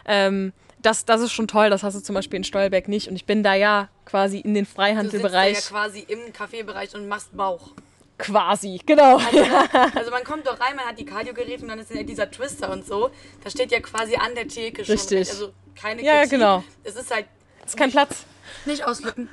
[0.05, 1.69] ähm, das, das ist schon toll.
[1.69, 3.07] Das hast du zum Beispiel in Stolberg nicht.
[3.09, 5.65] Und ich bin da ja quasi in den Du sitzt ja Freihandelbereich.
[5.67, 7.71] quasi im Kaffeebereich und machst Bauch.
[8.17, 9.17] Quasi, genau.
[9.95, 12.71] Also man kommt doch rein, man hat die Kardiogeräte und dann ist ja dieser Twister
[12.71, 13.11] und so.
[13.43, 14.93] Da steht ja quasi an der Theke schon.
[14.93, 15.29] Richtig.
[15.29, 16.31] Also keine Ja, ja, Kritik.
[16.31, 16.63] genau.
[16.83, 17.27] Es ist halt
[17.65, 18.23] ist kein Platz.
[18.65, 19.29] nicht ausflippen.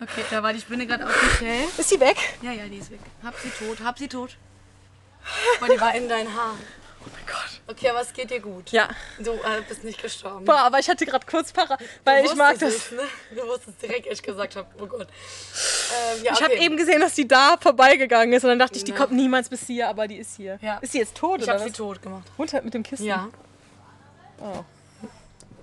[0.00, 1.64] Okay, da war die Spinne gerade auf Michelle.
[1.76, 2.16] Ist sie weg?
[2.42, 3.00] Ja, ja, die ist weg.
[3.22, 4.36] Hab sie tot, hab sie tot.
[5.60, 6.58] Aber die war in deinen Haaren.
[7.00, 7.60] Oh mein Gott.
[7.68, 8.70] Okay, aber es geht dir gut.
[8.72, 8.88] Ja.
[9.18, 10.44] Du äh, bist nicht gestorben.
[10.44, 12.74] Boah, aber ich hatte gerade kurz Para, weil Du ich mag das.
[12.74, 13.02] Es, ne?
[13.34, 15.08] Du wusstest direkt, als ich gesagt habe, oh Gott.
[15.08, 16.64] Ähm, ja, Ich habe okay.
[16.64, 18.98] eben gesehen, dass die da vorbeigegangen ist und dann dachte ich, die Na.
[18.98, 20.58] kommt niemals bis hier, aber die ist hier.
[20.60, 20.78] Ja.
[20.78, 22.26] Ist sie jetzt tot Ich oder habe sie tot gemacht.
[22.38, 23.06] Runter mit dem Kissen.
[23.06, 23.28] Ja.
[24.40, 24.64] Oh.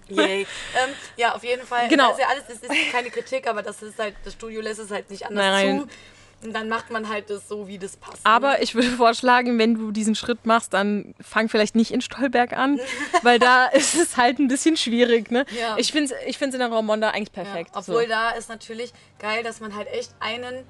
[0.08, 0.42] Yay.
[0.76, 1.88] ähm, ja, auf jeden Fall.
[1.88, 2.10] Genau.
[2.10, 4.80] Das ist ja alles, das ist keine Kritik, aber das ist halt, das Studio lässt
[4.80, 5.80] es halt nicht anders Nein.
[5.82, 5.88] zu.
[6.44, 8.20] Und dann macht man halt das so, wie das passt.
[8.24, 12.54] Aber ich würde vorschlagen, wenn du diesen Schritt machst, dann fang vielleicht nicht in Stolberg
[12.54, 12.80] an,
[13.24, 15.32] weil da ist es halt ein bisschen schwierig.
[15.32, 15.46] Ne?
[15.60, 15.76] Ja.
[15.78, 17.72] Ich finde es ich find's in der Raumonda eigentlich ja, perfekt.
[17.74, 18.10] obwohl so.
[18.10, 20.66] da ist natürlich geil, dass man halt echt einen.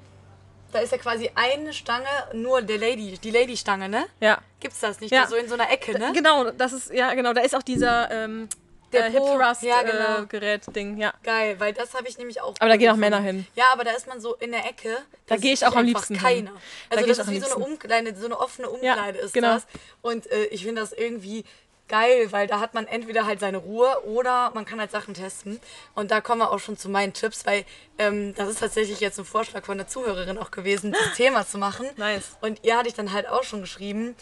[0.72, 4.04] Da ist ja quasi eine Stange, nur der Lady, die Lady-Stange, ne?
[4.20, 4.38] Ja.
[4.60, 5.12] Gibt's das nicht?
[5.12, 5.26] Ja.
[5.26, 6.12] So in so einer Ecke, ne?
[6.12, 8.48] Genau, das ist, ja, genau, da ist auch dieser ähm,
[8.92, 10.22] Der äh, Hip Thrust ja, genau.
[10.22, 11.12] äh, Gerät-Ding, ja.
[11.22, 12.54] Geil, weil das habe ich nämlich auch.
[12.58, 12.96] Aber da gehen auch.
[12.96, 13.46] Männer hin.
[13.54, 14.96] Ja, aber da ist man so in der Ecke.
[15.26, 16.16] Da da gehe ich auch am liebsten.
[16.16, 16.52] Keiner.
[16.52, 19.54] Da Also gehe das ist wie so eine, Umkleide, so eine offene Umkleide ist genau.
[19.54, 19.66] das.
[20.02, 21.44] Und äh, ich finde das irgendwie
[21.88, 25.60] geil, weil da hat man entweder halt seine Ruhe oder man kann halt Sachen testen.
[25.94, 27.64] Und da kommen wir auch schon zu meinen Tipps, weil
[27.98, 31.58] ähm, das ist tatsächlich jetzt ein Vorschlag von der Zuhörerin auch gewesen, das Thema zu
[31.58, 31.86] machen.
[31.96, 32.36] Nice.
[32.40, 34.16] Und ihr hatte ich dann halt auch schon geschrieben.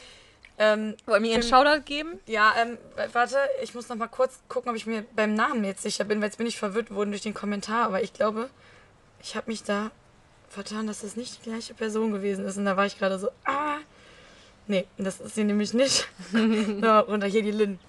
[0.57, 2.21] Ähm, Wollen wir ihr einen Shoutout geben?
[2.27, 2.79] ja, ähm,
[3.13, 6.21] warte, ich muss noch mal kurz gucken, ob ich mir beim Namen jetzt sicher bin,
[6.21, 8.49] weil jetzt bin ich verwirrt worden durch den Kommentar, aber ich glaube,
[9.21, 9.91] ich habe mich da
[10.49, 12.57] vertan, dass das nicht die gleiche Person gewesen ist.
[12.57, 13.79] Und da war ich gerade so, ah.
[14.69, 16.09] Nee, das ist sie nämlich nicht.
[16.33, 17.81] und da hier die Lynn.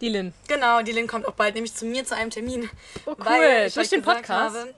[0.00, 0.32] Die Lynn.
[0.48, 2.70] Genau, die Lynn kommt auch bald nämlich zu mir zu einem Termin.
[3.06, 3.16] Oh, cool.
[3.26, 4.56] Weil ich Durch den Podcast?
[4.56, 4.74] Habe,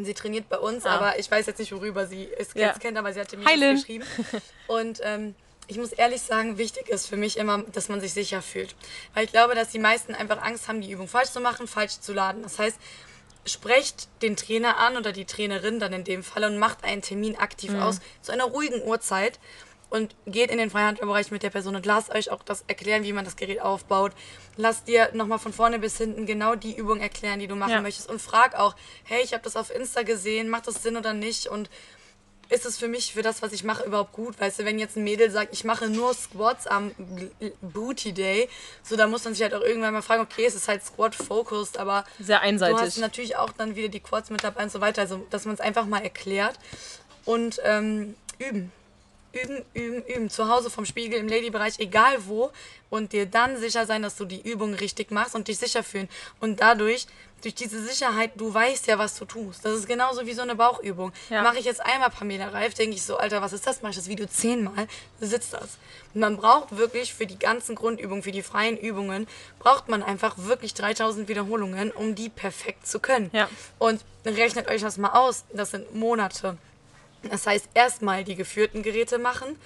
[0.00, 0.90] sie trainiert bei uns, Ah.
[0.96, 2.72] aber ich weiß jetzt nicht, worüber sie es Ja.
[2.72, 4.04] kennt, aber sie hat mir geschrieben.
[4.68, 5.34] Und ähm,
[5.68, 8.74] ich muss ehrlich sagen, wichtig ist für mich immer, dass man sich sicher fühlt.
[9.14, 12.00] Weil ich glaube, dass die meisten einfach Angst haben, die Übung falsch zu machen, falsch
[12.00, 12.42] zu laden.
[12.42, 12.78] Das heißt,
[13.44, 17.36] sprecht den Trainer an oder die Trainerin dann in dem Fall und macht einen Termin
[17.36, 17.80] aktiv Mhm.
[17.80, 19.38] aus zu einer ruhigen Uhrzeit.
[19.88, 23.12] und geht in den Freihandelbereich mit der Person und lasst euch auch das erklären, wie
[23.12, 24.10] man das Gerät aufbaut.
[24.56, 27.80] Lasst dir nochmal von vorne bis hinten genau die Übung erklären, die du machen Ja.
[27.82, 28.74] möchtest und frag auch,
[29.04, 31.70] hey, ich habe das auf Insta gesehen, macht das Sinn oder nicht und
[32.48, 34.40] ist es für mich, für das, was ich mache, überhaupt gut?
[34.40, 36.92] Weißt du, wenn jetzt ein Mädel sagt, ich mache nur Squats am
[37.60, 38.48] Booty Day,
[38.82, 41.78] so da muss man sich halt auch irgendwann mal fragen, okay, es ist halt Squat-focused,
[41.78, 42.96] aber Sehr du hast einseitig.
[42.98, 45.60] natürlich auch dann wieder die Quads mit dabei und so weiter, also dass man es
[45.60, 46.58] einfach mal erklärt
[47.24, 48.72] und ähm, üben.
[49.32, 50.30] Üben, üben, üben.
[50.30, 52.50] Zu Hause vom Spiegel, im Lady-Bereich, egal wo.
[52.88, 56.08] Und dir dann sicher sein, dass du die Übung richtig machst und dich sicher fühlen.
[56.40, 57.06] Und dadurch,
[57.46, 59.64] durch diese Sicherheit, du weißt ja, was du tust.
[59.64, 61.12] Das ist genauso wie so eine Bauchübung.
[61.30, 61.42] Ja.
[61.42, 63.82] Mache ich jetzt einmal Pamela Reif, denke ich so, Alter, was ist das?
[63.82, 64.88] Mache ich das Video zehnmal,
[65.20, 65.78] sitzt das.
[66.12, 69.28] Und man braucht wirklich für die ganzen Grundübungen, für die freien Übungen,
[69.60, 73.30] braucht man einfach wirklich 3000 Wiederholungen, um die perfekt zu können.
[73.32, 73.48] Ja.
[73.78, 75.44] Und rechnet euch das mal aus.
[75.52, 76.56] Das sind Monate.
[77.30, 79.56] Das heißt, erstmal die geführten Geräte machen,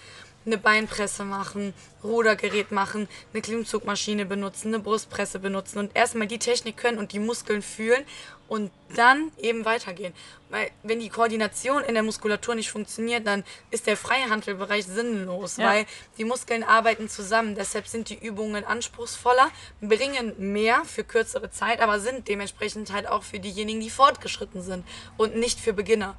[0.46, 6.76] eine Beinpresse machen, Rudergerät machen, eine Klimmzugmaschine benutzen, eine Brustpresse benutzen und erstmal die Technik
[6.76, 8.04] können und die Muskeln fühlen
[8.48, 10.12] und dann eben weitergehen.
[10.48, 15.68] Weil wenn die Koordination in der Muskulatur nicht funktioniert, dann ist der Freihandelbereich sinnlos, Ja.
[15.68, 15.86] weil
[16.18, 17.54] die Muskeln arbeiten zusammen.
[17.54, 19.50] Deshalb sind die Übungen anspruchsvoller,
[19.80, 24.84] bringen mehr für kürzere Zeit, aber sind dementsprechend halt auch für diejenigen, die fortgeschritten sind
[25.16, 26.16] und nicht für Beginner.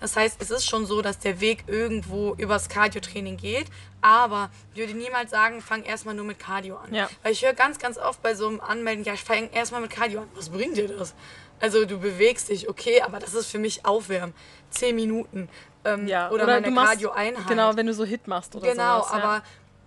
[0.00, 3.66] Das heißt, es ist schon so, dass der Weg irgendwo übers Cardio-Training geht,
[4.02, 6.92] aber ich würde niemals sagen, fang erstmal nur mit Cardio an.
[6.94, 7.08] Ja.
[7.22, 9.90] Weil ich höre ganz, ganz oft bei so einem Anmelden, ja, ich fange erstmal mit
[9.90, 10.28] Cardio an.
[10.34, 11.14] Was bringt dir das?
[11.60, 14.34] Also du bewegst dich, okay, aber das ist für mich Aufwärmen.
[14.70, 15.48] Zehn Minuten.
[15.84, 16.30] Ähm, ja.
[16.30, 17.46] oder, meine du machst, Cardio-Einheit.
[17.48, 19.12] Genau, wenn du so Hit machst oder Genau, sowas.
[19.12, 19.22] ja.
[19.22, 19.42] aber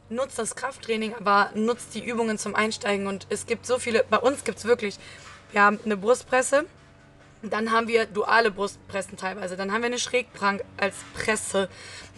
[0.10, 3.08] nutzt das Krafttraining, aber nutzt die Übungen zum Einsteigen.
[3.08, 4.98] Und es gibt so viele, bei uns gibt es wirklich,
[5.52, 6.66] wir haben eine Brustpresse,
[7.42, 11.70] dann haben wir duale Brustpressen teilweise, dann haben wir eine Schrägprank als Presse,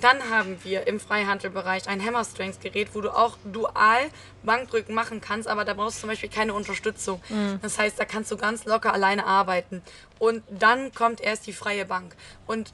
[0.01, 4.09] dann haben wir im Freihandelbereich ein Hammer Strength Gerät, wo du auch dual
[4.43, 7.21] Bankdrücken machen kannst, aber da brauchst du zum Beispiel keine Unterstützung.
[7.61, 9.81] Das heißt, da kannst du ganz locker alleine arbeiten.
[10.17, 12.15] Und dann kommt erst die freie Bank.
[12.47, 12.73] Und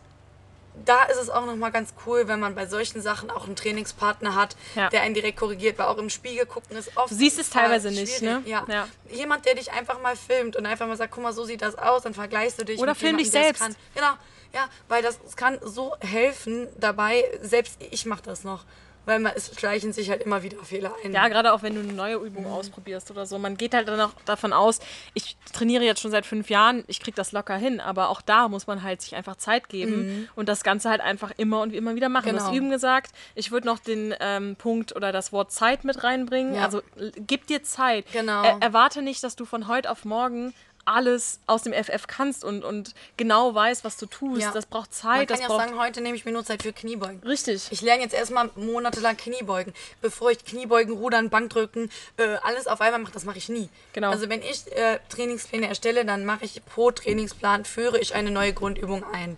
[0.83, 4.35] da ist es auch nochmal ganz cool, wenn man bei solchen Sachen auch einen Trainingspartner
[4.35, 4.89] hat, Ja.
[4.89, 7.11] der einen direkt korrigiert, weil auch im Spiegel gucken ist oft.
[7.11, 8.41] Du siehst es teilweise nicht, ne?
[8.41, 8.47] schwierig.
[8.47, 8.65] Ja.
[8.67, 8.87] Ja.
[9.09, 11.77] Jemand, der dich einfach mal filmt und einfach mal sagt, guck mal, so sieht das
[11.77, 12.79] aus, dann vergleichst du dich.
[12.79, 13.61] Oder film dich selbst.
[13.61, 13.75] Kann.
[13.93, 14.13] Genau,
[14.53, 18.63] ja, weil das kann so helfen dabei, selbst ich mache das noch.
[19.05, 21.13] Weil man, es schleichen sich halt immer wieder Fehler ein.
[21.13, 23.37] Ja, gerade auch wenn du eine neue Übung ausprobierst oder so.
[23.37, 24.79] Man geht halt dann auch davon aus,
[25.13, 28.47] ich trainiere jetzt schon seit fünf Jahren, ich krieg das locker hin, aber auch da
[28.47, 31.95] muss man halt sich einfach Zeit geben und das Ganze halt einfach immer und immer
[31.95, 32.29] wieder machen.
[32.29, 32.51] Du hast Mhm.
[32.51, 32.57] Genau.
[32.57, 36.55] Üben gesagt, ich würde noch den ähm, Punkt oder das Wort Zeit mit reinbringen.
[36.55, 36.65] Ja.
[36.65, 36.81] Also
[37.15, 38.05] gib dir Zeit.
[38.11, 38.43] Genau.
[38.43, 40.53] Er, erwarte nicht, dass du von heute auf morgen
[40.85, 44.41] alles aus dem FF kannst und, und genau weißt, was du tust.
[44.41, 44.51] Ja.
[44.51, 45.69] Das braucht man Zeit, kann das ja auch braucht...
[45.69, 47.21] sagen, heute nehme ich mir nur Zeit für Kniebeugen.
[47.23, 47.67] Richtig.
[47.71, 49.73] Ich lerne jetzt erstmal monatelang Kniebeugen.
[50.01, 53.69] Bevor ich Kniebeugen, Rudern, Bankdrücken, äh, alles auf einmal mache, das mache ich nie.
[53.93, 54.11] Genau.
[54.11, 58.53] Also wenn ich äh, Trainingspläne erstelle, dann mache ich pro Trainingsplan, führe ich eine neue
[58.53, 59.37] Grundübung ein.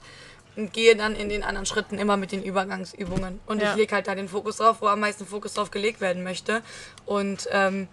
[0.58, 3.40] Und gehe dann in den anderen Schritten immer mit den Übergangsübungen.
[3.46, 3.72] Und Ja.
[3.72, 6.64] ich lege halt da den Fokus drauf, wo am meisten Fokus drauf gelegt werden möchte.
[7.06, 7.88] Und ähm,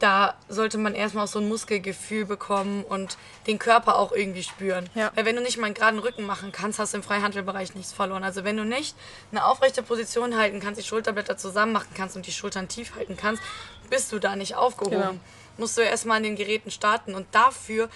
[0.00, 4.88] da sollte man erstmal auch so ein Muskelgefühl bekommen und den Körper auch irgendwie spüren.
[4.94, 5.12] Ja.
[5.14, 7.92] Weil wenn du nicht mal einen geraden Rücken machen kannst, hast du im Freihandelbereich nichts
[7.92, 8.24] verloren.
[8.24, 8.96] Also wenn du nicht
[9.30, 13.16] eine aufrechte Position halten kannst, die Schulterblätter zusammen machen kannst und die Schultern tief halten
[13.16, 13.42] kannst,
[13.90, 14.96] bist du da nicht aufgehoben.
[14.96, 15.14] Genau.
[15.58, 17.90] Musst du erstmal an den Geräten starten und dafür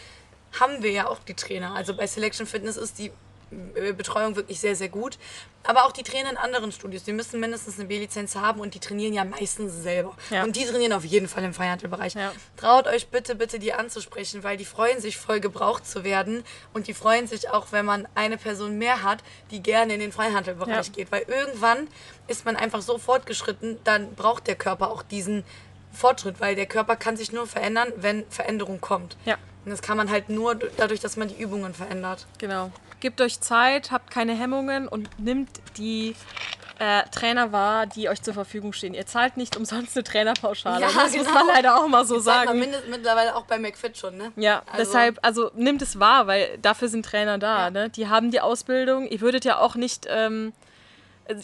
[0.60, 1.74] haben wir ja auch die Trainer.
[1.74, 3.12] Also bei Selection Fitness ist die
[3.74, 5.18] äh, Betreuung wirklich sehr, sehr gut.
[5.66, 8.80] Aber auch die Trainer in anderen Studios, die müssen mindestens eine B-Lizenz haben und die
[8.80, 10.14] trainieren ja meistens selber.
[10.30, 10.44] Ja.
[10.44, 12.14] Und die trainieren auf jeden Fall im Freihandelbereich.
[12.14, 12.32] Ja.
[12.56, 16.86] Traut euch bitte, bitte, die anzusprechen, weil die freuen sich voll gebraucht zu werden und
[16.86, 20.86] die freuen sich auch, wenn man eine Person mehr hat, die gerne in den Freihandelbereich
[20.88, 20.92] Ja.
[20.92, 21.10] geht.
[21.10, 21.88] Weil irgendwann
[22.28, 25.44] ist man einfach so fortgeschritten, dann braucht der Körper auch diesen
[25.92, 29.16] Fortschritt, weil der Körper kann sich nur verändern, wenn Veränderung kommt.
[29.24, 29.36] Ja.
[29.64, 32.26] Und das kann man halt nur dadurch, dass man die Übungen verändert.
[32.38, 32.70] Genau.
[33.04, 36.16] Gebt euch Zeit, habt keine Hemmungen und nimmt die
[36.78, 38.94] äh, Trainer wahr, die euch zur Verfügung stehen.
[38.94, 40.80] Ihr zahlt nicht umsonst eine Trainerpauschale.
[40.80, 41.34] Ja, das muss genau.
[41.44, 42.58] man leider auch mal so man sagen.
[42.58, 44.32] mindest, mittlerweile auch bei McFit schon, ne?
[44.36, 47.64] Ja, Also- deshalb, also nimmt es wahr, weil dafür sind Trainer da.
[47.64, 47.70] Ja.
[47.70, 47.90] Ne?
[47.90, 49.06] Die haben die Ausbildung.
[49.06, 50.54] Ihr würdet ja auch nicht ähm,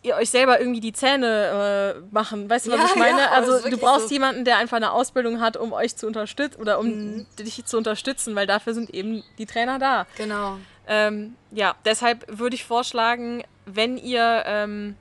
[0.02, 2.48] ihr euch selber irgendwie die Zähne äh, machen.
[2.48, 3.20] Weißt du, was Ja, ich meine?
[3.20, 4.14] ja, das also du brauchst so.
[4.14, 7.26] jemanden, der einfach eine Ausbildung hat, um euch zu unterstützen oder um Mhm.
[7.38, 10.06] dich zu unterstützen, weil dafür sind eben die Trainer da.
[10.16, 10.56] Genau.
[10.92, 14.42] Ähm, ja, deshalb würde ich vorschlagen, wenn ihr.
[14.44, 14.96] Ähm,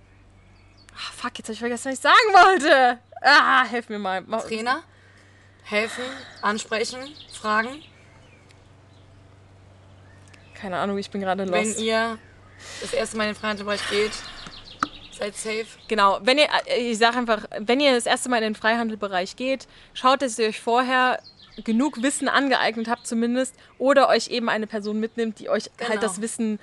[0.93, 2.99] ah, fuck, jetzt habe ich vergessen, was ich sagen wollte.
[3.21, 4.23] Ah, helf mir mal.
[4.23, 4.83] Trainer,
[5.63, 6.03] helfen,
[6.43, 6.99] ansprechen,
[7.33, 7.81] fragen.
[10.53, 11.81] Keine Ahnung, ich bin gerade Wenn lost.
[11.81, 12.19] ihr
[12.81, 14.11] das erste Mal in den Freihandelbereich geht,
[15.19, 15.65] Seid safe.
[15.89, 16.47] Genau, wenn ihr,
[16.77, 20.47] ich sage einfach, wenn ihr das erste Mal in den Freihandelbereich geht, schaut, dass ihr
[20.47, 21.19] euch vorher
[21.63, 25.89] genug Wissen angeeignet habt zumindest oder euch eben eine Person mitnimmt, die euch Genau.
[25.91, 26.59] halt das Wissen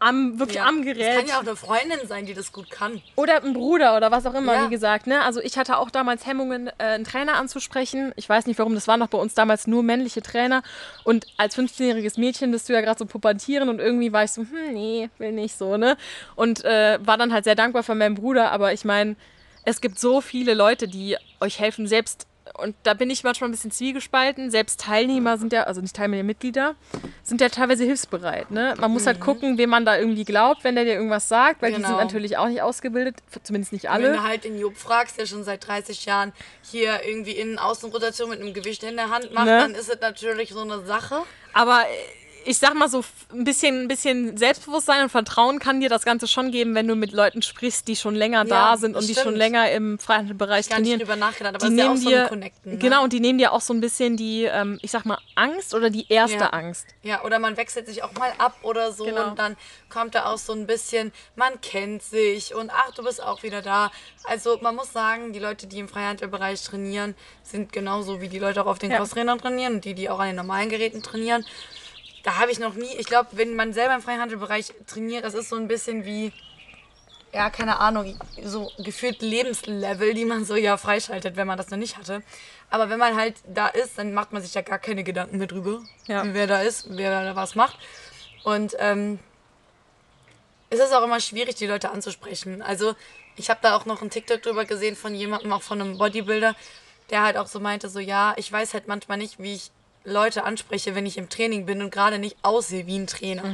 [0.00, 3.02] am, wirklich am Das Gerät kann ja auch eine Freundin sein, die das gut kann.
[3.16, 4.64] oder ein Bruder oder was auch immer, Ja.
[4.66, 5.08] wie gesagt.
[5.08, 5.22] Ne?
[5.24, 8.12] Also ich hatte auch damals Hemmungen, äh, einen Trainer anzusprechen.
[8.14, 10.62] Ich weiß nicht warum, das waren noch bei uns damals nur männliche Trainer.
[11.02, 14.42] Und als 15-jähriges Mädchen bist du ja gerade so pubertieren und irgendwie war ich so,
[14.42, 15.96] hm, nee, will nicht so, ne?
[16.36, 18.52] Und äh, war dann halt sehr dankbar für meinen Bruder.
[18.52, 19.16] Aber ich meine,
[19.64, 23.52] es gibt so viele Leute, die euch helfen, selbst und da bin ich manchmal ein
[23.52, 24.50] bisschen zwiegespalten.
[24.50, 26.74] Selbst Teilnehmer sind ja, also nicht Teilnehmer, Mitglieder,
[27.22, 28.50] sind ja teilweise hilfsbereit.
[28.50, 28.74] Ne?
[28.78, 31.70] Man muss halt gucken, wem man da irgendwie glaubt, wenn der dir irgendwas sagt, weil
[31.70, 31.98] die sind Genau.
[31.98, 34.12] natürlich auch nicht ausgebildet, zumindest nicht Wenn alle.
[34.12, 38.52] du halt den Job fragst, der schon seit 30 Jahren hier irgendwie Innen-Außenrotation mit einem
[38.54, 39.58] Gewicht in der Hand macht, Ne?
[39.58, 41.22] dann ist es natürlich so eine Sache.
[41.52, 42.17] Aber äh,
[42.48, 46.26] ich sag mal so, ein bisschen, ein bisschen Selbstbewusstsein und Vertrauen kann dir das Ganze
[46.26, 49.06] schon geben, wenn du mit Leuten sprichst, die schon länger Ja, da sind und das
[49.06, 49.36] die schon stimmt.
[49.36, 50.98] länger im Freihandelbereich nicht trainieren.
[51.00, 52.72] drüber nachgedacht, aber die ist ja so dir, ein Connecten.
[52.72, 52.78] Ne?
[52.78, 55.74] genau, und die nehmen dir auch so ein bisschen die, ähm, ich sag mal, Angst
[55.74, 56.46] oder die erste Ja.
[56.50, 56.86] Angst.
[57.02, 59.28] Ja, oder man wechselt sich auch mal ab oder so Genau.
[59.28, 59.56] und dann
[59.90, 63.60] kommt da auch so ein bisschen, man kennt sich und ach, du bist auch wieder
[63.62, 63.90] da.
[64.24, 68.62] Also man muss sagen, die Leute, die im Freihandelbereich trainieren, sind genauso wie die Leute
[68.62, 68.96] auch auf den Ja.
[68.98, 71.44] Crosstrainern trainieren und die, die auch an den normalen Geräten trainieren.
[72.22, 75.48] Da habe ich noch nie, ich glaube, wenn man selber im Freihandelbereich trainiert, das ist
[75.48, 76.32] so ein bisschen wie,
[77.32, 81.78] ja, keine Ahnung, so gefühlt Lebenslevel, die man so ja freischaltet, wenn man das noch
[81.78, 82.22] nicht hatte.
[82.70, 85.46] Aber wenn man halt da ist, dann macht man sich ja gar keine Gedanken mehr
[85.46, 86.22] drüber, Ja.
[86.34, 87.78] wer da ist, wer da was macht.
[88.44, 89.18] Und ähm,
[90.70, 92.62] es ist auch immer schwierig, die Leute anzusprechen.
[92.62, 92.94] Also
[93.36, 96.54] ich habe da auch noch einen TikTok drüber gesehen von jemandem, auch von einem Bodybuilder,
[97.10, 99.70] der halt auch so meinte, so ja, ich weiß halt manchmal nicht, wie ich
[100.08, 103.44] Leute anspreche, wenn ich im Training bin und gerade nicht aussehe wie ein Trainer.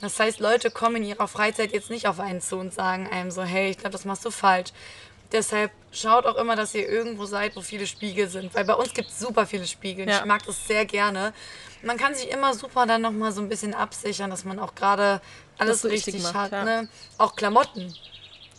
[0.00, 3.30] Das heißt, Leute kommen in ihrer Freizeit jetzt nicht auf einen zu und sagen einem
[3.30, 4.70] so, hey, ich glaube, das machst du falsch.
[5.32, 8.54] Deshalb schaut auch immer, dass ihr irgendwo seid, wo viele Spiegel sind.
[8.54, 10.08] Weil bei uns gibt es super viele Spiegel.
[10.08, 10.18] Ja.
[10.18, 11.32] Ich mag das sehr gerne.
[11.82, 15.20] Man kann sich immer super dann nochmal so ein bisschen absichern, dass man auch gerade
[15.58, 16.52] alles richtig richtig, macht, hat.
[16.52, 16.64] ja.
[16.64, 16.88] Ne?
[17.18, 17.94] Auch Klamotten.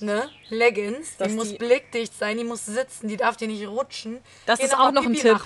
[0.06, 0.30] Ne?
[0.50, 4.20] Leggings, Dass die muss die- blickdicht sein, die muss sitzen, die darf dir nicht rutschen.
[4.46, 5.40] Das Geh ist auch noch ein Tipp.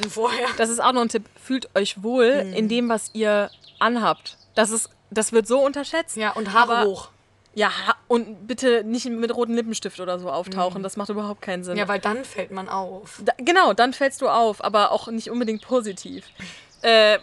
[0.57, 1.23] Das ist auch noch ein Tipp.
[1.41, 2.53] Fühlt euch wohl Mhm.
[2.53, 4.37] in dem, was ihr anhabt.
[4.55, 6.17] Das ist, das wird so unterschätzt.
[6.17, 7.09] Ja, und Haare aber- hoch.
[7.55, 7.71] Ja,
[8.07, 10.83] und bitte nicht mit rotem Lippenstift oder so auftauchen.
[10.83, 11.73] Das macht überhaupt keinen Sinn.
[11.73, 11.79] Mhm.
[11.79, 13.21] Ja, weil dann fällt man auf.
[13.25, 16.25] Da, genau, dann fällst du auf, aber auch nicht unbedingt positiv.
[16.81, 17.17] Äh,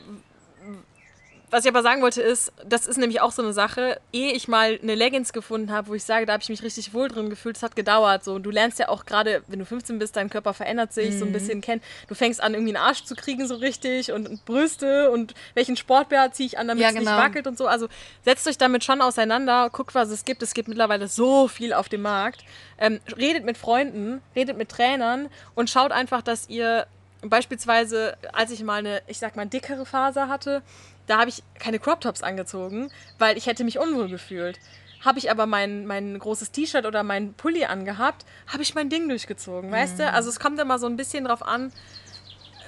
[1.50, 4.48] was ich aber sagen wollte ist, das ist nämlich auch so eine Sache, ehe ich
[4.48, 7.30] mal eine Leggings gefunden habe, wo ich sage, da habe ich mich richtig wohl drin
[7.30, 8.24] gefühlt, es hat gedauert.
[8.24, 11.18] So, du lernst ja auch gerade, wenn du 15 bist, dein Körper verändert sich Mhm.
[11.18, 11.82] so ein bisschen kennen.
[12.08, 15.76] Du fängst an, irgendwie einen Arsch zu kriegen so richtig und, und Brüste und welchen
[15.76, 17.16] Sportbär ziehe ich an, damit Ja, es nicht genau.
[17.16, 17.66] wackelt und so.
[17.68, 17.88] Also
[18.24, 20.42] setzt euch damit schon auseinander, guckt, was es gibt.
[20.42, 22.44] Es gibt mittlerweile so viel auf dem Markt.
[22.78, 26.86] Ähm, redet mit Freunden, redet mit Trainern und schaut einfach, dass ihr
[27.22, 30.62] beispielsweise, als ich mal eine, ich sag mal, dickere Phase hatte,
[31.06, 34.58] da habe ich keine Crop Tops angezogen, weil ich hätte mich unwohl gefühlt.
[35.04, 39.08] Habe ich aber mein, mein großes T-Shirt oder mein Pulli angehabt, habe ich mein Ding
[39.08, 40.10] durchgezogen, weißt du?
[40.12, 41.72] Also es kommt immer so ein bisschen drauf an,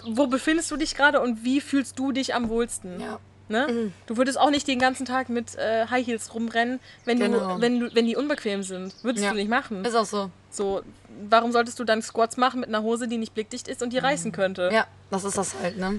[0.06, 3.00] wo befindest du dich gerade und wie fühlst du dich am wohlsten.
[3.00, 3.18] Ja.
[3.50, 3.92] Ne?
[4.06, 7.54] Du würdest auch nicht den ganzen Tag mit äh, High Heels rumrennen, wenn, Genau.
[7.56, 8.94] du, wenn, du, wenn die unbequem sind.
[9.02, 9.30] Würdest Ja.
[9.30, 9.84] du nicht machen.
[9.86, 10.30] Ist auch so.
[10.50, 10.82] So,
[11.30, 13.98] warum solltest du dann Squats machen mit einer Hose, die nicht blickdicht ist und die
[13.98, 14.68] reißen könnte?
[14.70, 15.98] Ja, das ist das halt, ne?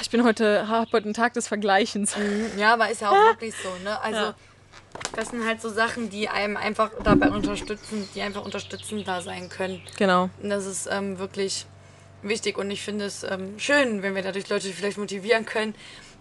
[0.00, 2.14] Ich bin heute, hab heute einen Tag des Vergleichens.
[2.56, 4.00] Ja, aber ist ja auch wirklich so, ne?
[4.00, 4.34] Also, Ja.
[5.14, 9.48] das sind halt so Sachen, die einem einfach dabei unterstützen, die einfach unterstützend da sein
[9.48, 9.82] können.
[9.98, 10.30] Genau.
[10.42, 11.66] Und das ist ähm, wirklich
[12.22, 15.74] wichtig und ich finde es ähm, schön, wenn wir dadurch Leute vielleicht motivieren können,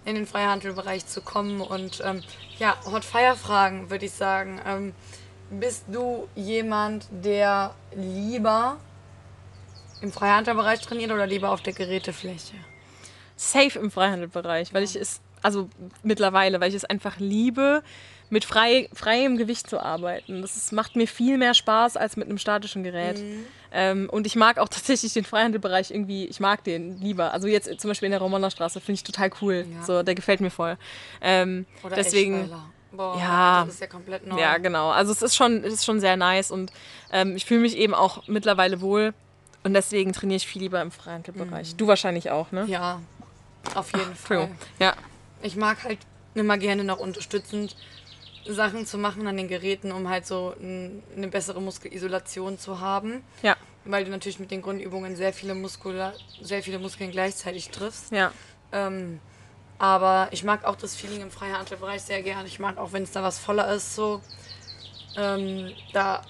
[0.06, 1.62] in den Freihandelbereich zu kommen.
[1.62, 2.24] Und ähm,
[2.58, 4.60] ja, Hot Fire Fragen würde ich sagen.
[4.65, 4.93] Ähm,
[5.52, 8.78] bist du jemand, der lieber
[10.02, 12.56] im Freihandelbereich trainiert oder lieber auf der Gerätefläche?
[13.41, 15.67] Safe im Freihandelbereich, weil ich es, also
[16.04, 17.82] mittlerweile, weil ich es einfach liebe,
[18.30, 20.41] mit frei, freiem Gewicht zu arbeiten.
[20.41, 23.17] Das ist, macht mir viel mehr Spaß als mit einem statischen Gerät.
[23.19, 23.45] Mhm.
[23.73, 27.34] Ähm, und ich mag auch tatsächlich den Freihandelbereich irgendwie, ich mag den lieber.
[27.34, 29.65] Also jetzt zum Beispiel in der Romanerstraße finde ich total cool.
[29.73, 29.84] Ja.
[29.84, 30.77] So, der gefällt mir voll.
[31.19, 32.49] Ähm, Oder deswegen.
[32.93, 33.63] Boah, Ja.
[33.65, 34.39] das ist ja komplett neu.
[34.39, 34.91] Ja, genau.
[34.91, 36.71] Also es ist schon, es ist schon sehr nice und
[37.12, 39.13] ähm, ich fühle mich eben auch mittlerweile wohl
[39.63, 41.75] und deswegen trainiere ich viel lieber im Freihandelbereich.
[41.77, 42.63] Du wahrscheinlich auch, ne?
[42.65, 42.69] Mhm.
[42.69, 43.01] Ja,
[43.76, 44.38] auf jeden Fall.
[44.41, 44.58] Entschuldigung.
[44.80, 44.93] Ja,
[45.41, 46.00] Ich mag halt
[46.34, 47.76] immer gerne noch unterstützend
[48.47, 53.24] Sachen zu machen an den Geräten, um halt so eine bessere Muskelisolation zu haben.
[53.41, 58.12] ja, Weil du natürlich mit den Grundübungen sehr viele, Muskula sehr viele Muskeln gleichzeitig triffst.
[58.12, 58.32] ja.
[58.71, 59.19] Ähm,
[59.78, 62.45] aber ich mag auch das Feeling im Freihandelbereich sehr gern.
[62.45, 64.21] Ich mag auch, wenn es da was voller ist, so.
[65.17, 66.21] Ähm, da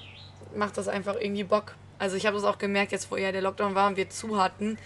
[0.56, 1.76] macht das einfach irgendwie Bock.
[2.00, 4.42] Also ich habe das auch gemerkt, jetzt wo ja der Lockdown war und wir zu
[4.42, 4.78] hatten.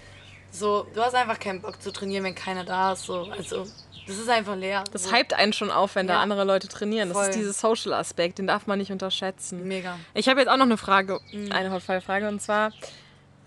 [0.55, 3.03] So, du hast einfach keinen Bock zu trainieren, wenn keiner da ist.
[3.05, 3.67] So, also
[4.07, 4.83] das ist einfach leer.
[4.93, 6.19] Das hypt einen schon auf, wenn da Ja.
[6.21, 7.09] andere Leute trainieren.
[7.09, 7.27] Das Voll.
[7.29, 9.67] ist dieser Social-Aspekt, den darf man nicht unterschätzen.
[9.67, 9.99] Mega.
[10.13, 11.51] Ich habe jetzt auch noch eine Frage, Mhm.
[11.51, 12.71] eine Hotfire-Frage, und zwar,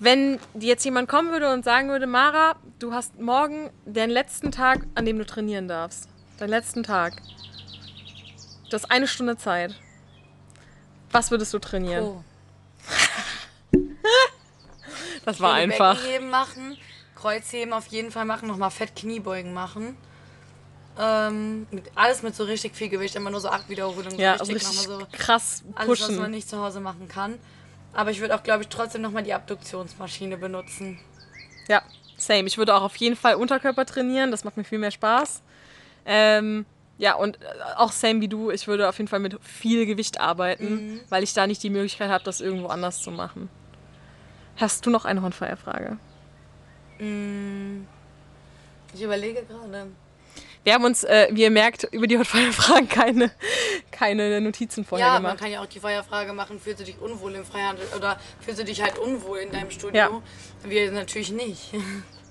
[0.00, 4.80] wenn jetzt jemand kommen würde und sagen würde, Mara, du hast morgen den letzten Tag,
[4.94, 6.08] an dem du trainieren darfst.
[6.38, 7.14] Deinen letzten Tag.
[8.68, 9.74] Du hast eine Stunde Zeit.
[11.10, 12.04] Was würdest du trainieren?
[12.04, 12.22] Oh.
[15.24, 15.96] das war einfach.
[15.96, 16.76] Beckenheben machen,
[17.20, 19.96] Kreuzheben auf jeden Fall machen, nochmal Fett Kniebeugen machen.
[21.00, 24.18] Ähm, mit, alles mit so richtig viel Gewicht, immer nur so acht Wiederholungen.
[24.18, 26.30] Ja, richtig richtig so krass alles, was man pushen.
[26.32, 27.38] nicht zu Hause machen kann.
[27.92, 30.98] Aber ich würde auch, glaube ich, trotzdem nochmal die Abduktionsmaschine benutzen.
[31.68, 31.82] Ja,
[32.16, 32.46] same.
[32.48, 34.30] Ich würde auch auf jeden Fall Unterkörper trainieren.
[34.30, 35.42] Das macht mir viel mehr Spaß.
[36.04, 36.66] Ähm,
[36.98, 38.50] ja, und äh, auch same wie du.
[38.50, 41.00] Ich würde auf jeden Fall mit viel Gewicht arbeiten, Mhm.
[41.10, 43.48] weil ich da nicht die Möglichkeit habe, das irgendwo anders zu machen.
[44.56, 45.98] Hast du noch eine Hotfire-Frage?
[48.94, 49.86] Ich überlege gerade.
[50.64, 53.30] Wir haben uns, äh, wie ihr merkt, über die Hotfire-Fragen keine,
[53.90, 55.38] keine Notizen vorher Ja, man gemacht.
[55.38, 58.64] kann ja auch die Feuerfrage machen, fühlst du dich unwohl im Freihandel oder fühlst du
[58.64, 59.96] dich halt unwohl in deinem Studio?
[59.96, 60.10] Ja.
[60.64, 61.70] Wir natürlich nicht.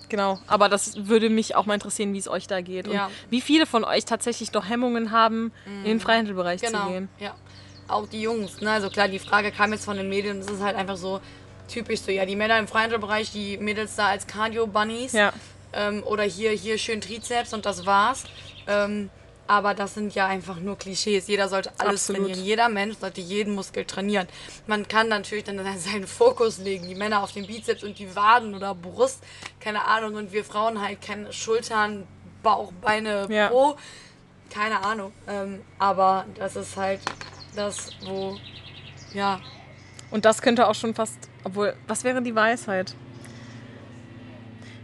[0.09, 2.87] Genau, aber das würde mich auch mal interessieren, wie es euch da geht.
[2.87, 3.09] Und Ja.
[3.29, 7.09] wie viele von euch tatsächlich noch Hemmungen haben, in den Freihandelbereich zu Genau, gehen.
[7.19, 7.33] ja.
[7.89, 8.71] Auch die Jungs, ne?
[8.71, 11.21] Also klar, die Frage kam jetzt von den und es ist halt einfach so
[11.67, 15.33] typisch so, ja, die Männer im Freihandelbereich, die Mädels da als Cardio-Bunnies Ja.
[15.73, 18.23] ähm, oder hier, hier schön Trizeps und das war's.
[18.67, 19.09] Ähm,
[19.49, 21.27] aber das sind ja einfach nur Klischees.
[21.27, 22.23] Jeder sollte alles Absolut.
[22.27, 22.45] trainieren.
[22.45, 24.27] Jeder Mensch sollte jeden Muskel trainieren.
[24.67, 26.85] Man kann natürlich dann seinen Fokus legen.
[26.87, 29.23] Die Männer auf den Bizeps und die Waden oder Brust,
[29.61, 30.15] keine Ahnung.
[30.15, 32.05] Und wir Frauen halt keine Schultern,
[32.43, 33.47] Bauch, Beine, Ja.
[33.47, 33.77] Po.
[34.49, 35.11] Keine Ahnung.
[35.27, 36.99] Ähm, aber das ist halt
[37.55, 38.37] das, wo,
[39.13, 39.39] ja,
[40.11, 42.95] Und das könnte auch schon fast, obwohl, was wäre die Weisheit?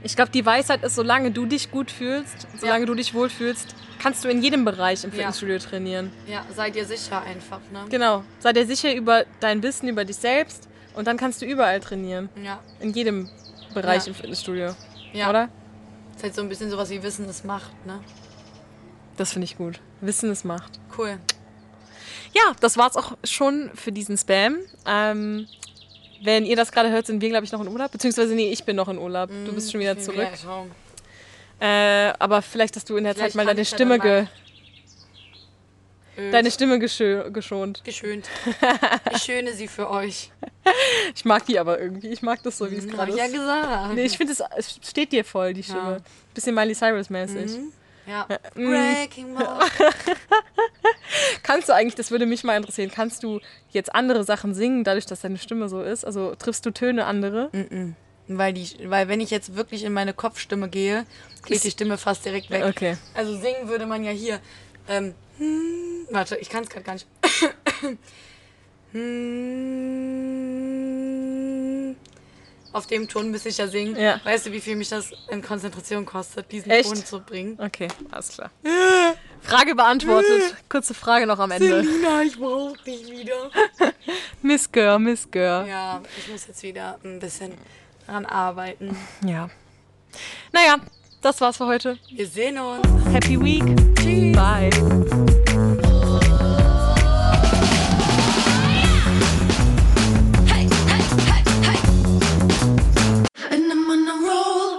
[0.06, 2.86] Ich glaube, die Weisheit ist, solange du dich gut fühlst, solange Ja.
[2.88, 6.12] du dich wohlfühlst, kannst du in jedem Bereich im Fitnessstudio trainieren.
[6.28, 7.86] ja, sei dir sicher einfach, ne?
[7.90, 8.24] Genau.
[8.40, 12.28] Sei dir sicher über dein Wissen, über dich selbst und dann kannst du überall trainieren.
[12.44, 13.30] Ja, In jedem
[13.74, 14.10] Bereich Ja.
[14.10, 14.76] im Fitnessstudio.
[15.14, 15.30] ja.
[15.30, 15.48] Oder?
[16.18, 18.00] Ist halt so ein bisschen sowas wie Wissen ist Macht, ne?
[19.16, 19.80] Das finde ich gut.
[20.02, 20.80] Wissen ist Macht.
[20.98, 21.18] Cool.
[22.34, 24.58] Ja, das war's auch schon für diesen Spam.
[24.86, 25.48] Ähm,
[26.24, 27.92] wenn ihr das gerade hört, sind wir, glaube ich, noch in Urlaub.
[27.92, 29.30] Beziehungsweise, nee, ich bin noch in Urlaub.
[29.46, 30.30] Du bist schon wieder zurück.
[30.32, 30.66] wieder.
[31.60, 34.26] Äh, aber vielleicht hast du in der Vielleicht Zeit mal kann deine Stimme, ge
[36.18, 36.32] Öl.
[36.32, 37.84] deine Stimme geschö geschont.
[37.84, 38.28] Geschönt.
[39.16, 40.32] Ich schöne sie für euch.
[41.16, 42.08] Ich mag die aber irgendwie.
[42.10, 43.34] Ich mag das so, wie es Hab gerade ich ja ist.
[43.34, 43.94] gesagt.
[43.96, 45.92] Nee, ich finde, es es steht dir voll, die Stimme.
[45.92, 45.98] Ja.
[46.34, 47.60] Bisschen Miley Cyrus-mäßig.
[48.06, 48.28] Ja.
[48.56, 48.70] Mm.
[48.70, 49.60] Breaking Ball.
[51.44, 53.40] Kannst du eigentlich, das würde mich mal interessieren, kannst du
[53.70, 56.06] jetzt andere Sachen singen, dadurch, dass deine Stimme so ist?
[56.06, 57.50] Also triffst du Töne andere?
[58.28, 61.06] Weil, die, weil wenn ich jetzt wirklich in meine Kopfstimme gehe,
[61.46, 62.66] geht die Stimme fast direkt weg.
[62.66, 62.98] Okay.
[63.14, 64.40] Also singen würde man ja hier.
[64.88, 67.08] Ähm, hm, warte, ich kann es gerade gar nicht.
[68.94, 70.44] Hm,
[72.74, 73.96] Auf dem Ton müsste ich ja singen.
[73.96, 74.20] Ja.
[74.24, 76.90] Weißt du, wie viel mich das in Konzentration kostet, diesen Echt?
[76.90, 77.58] Ton zu bringen?
[77.60, 78.50] Okay, alles klar.
[79.42, 80.56] Frage beantwortet.
[80.70, 81.84] Kurze Frage noch am Ende.
[81.84, 83.52] Selina, ich brauch dich wieder.
[84.42, 85.68] Miss Girl, Miss Girl.
[85.68, 87.54] Ja, ich muss jetzt wieder ein bisschen
[88.08, 88.98] dran arbeiten.
[89.26, 89.50] Ja.
[90.52, 90.78] Naja,
[91.22, 91.98] das war's für heute.
[92.10, 92.86] Wir sehen uns.
[93.12, 93.64] Happy Week.
[93.96, 94.36] Tschüss.
[94.36, 95.33] Bye.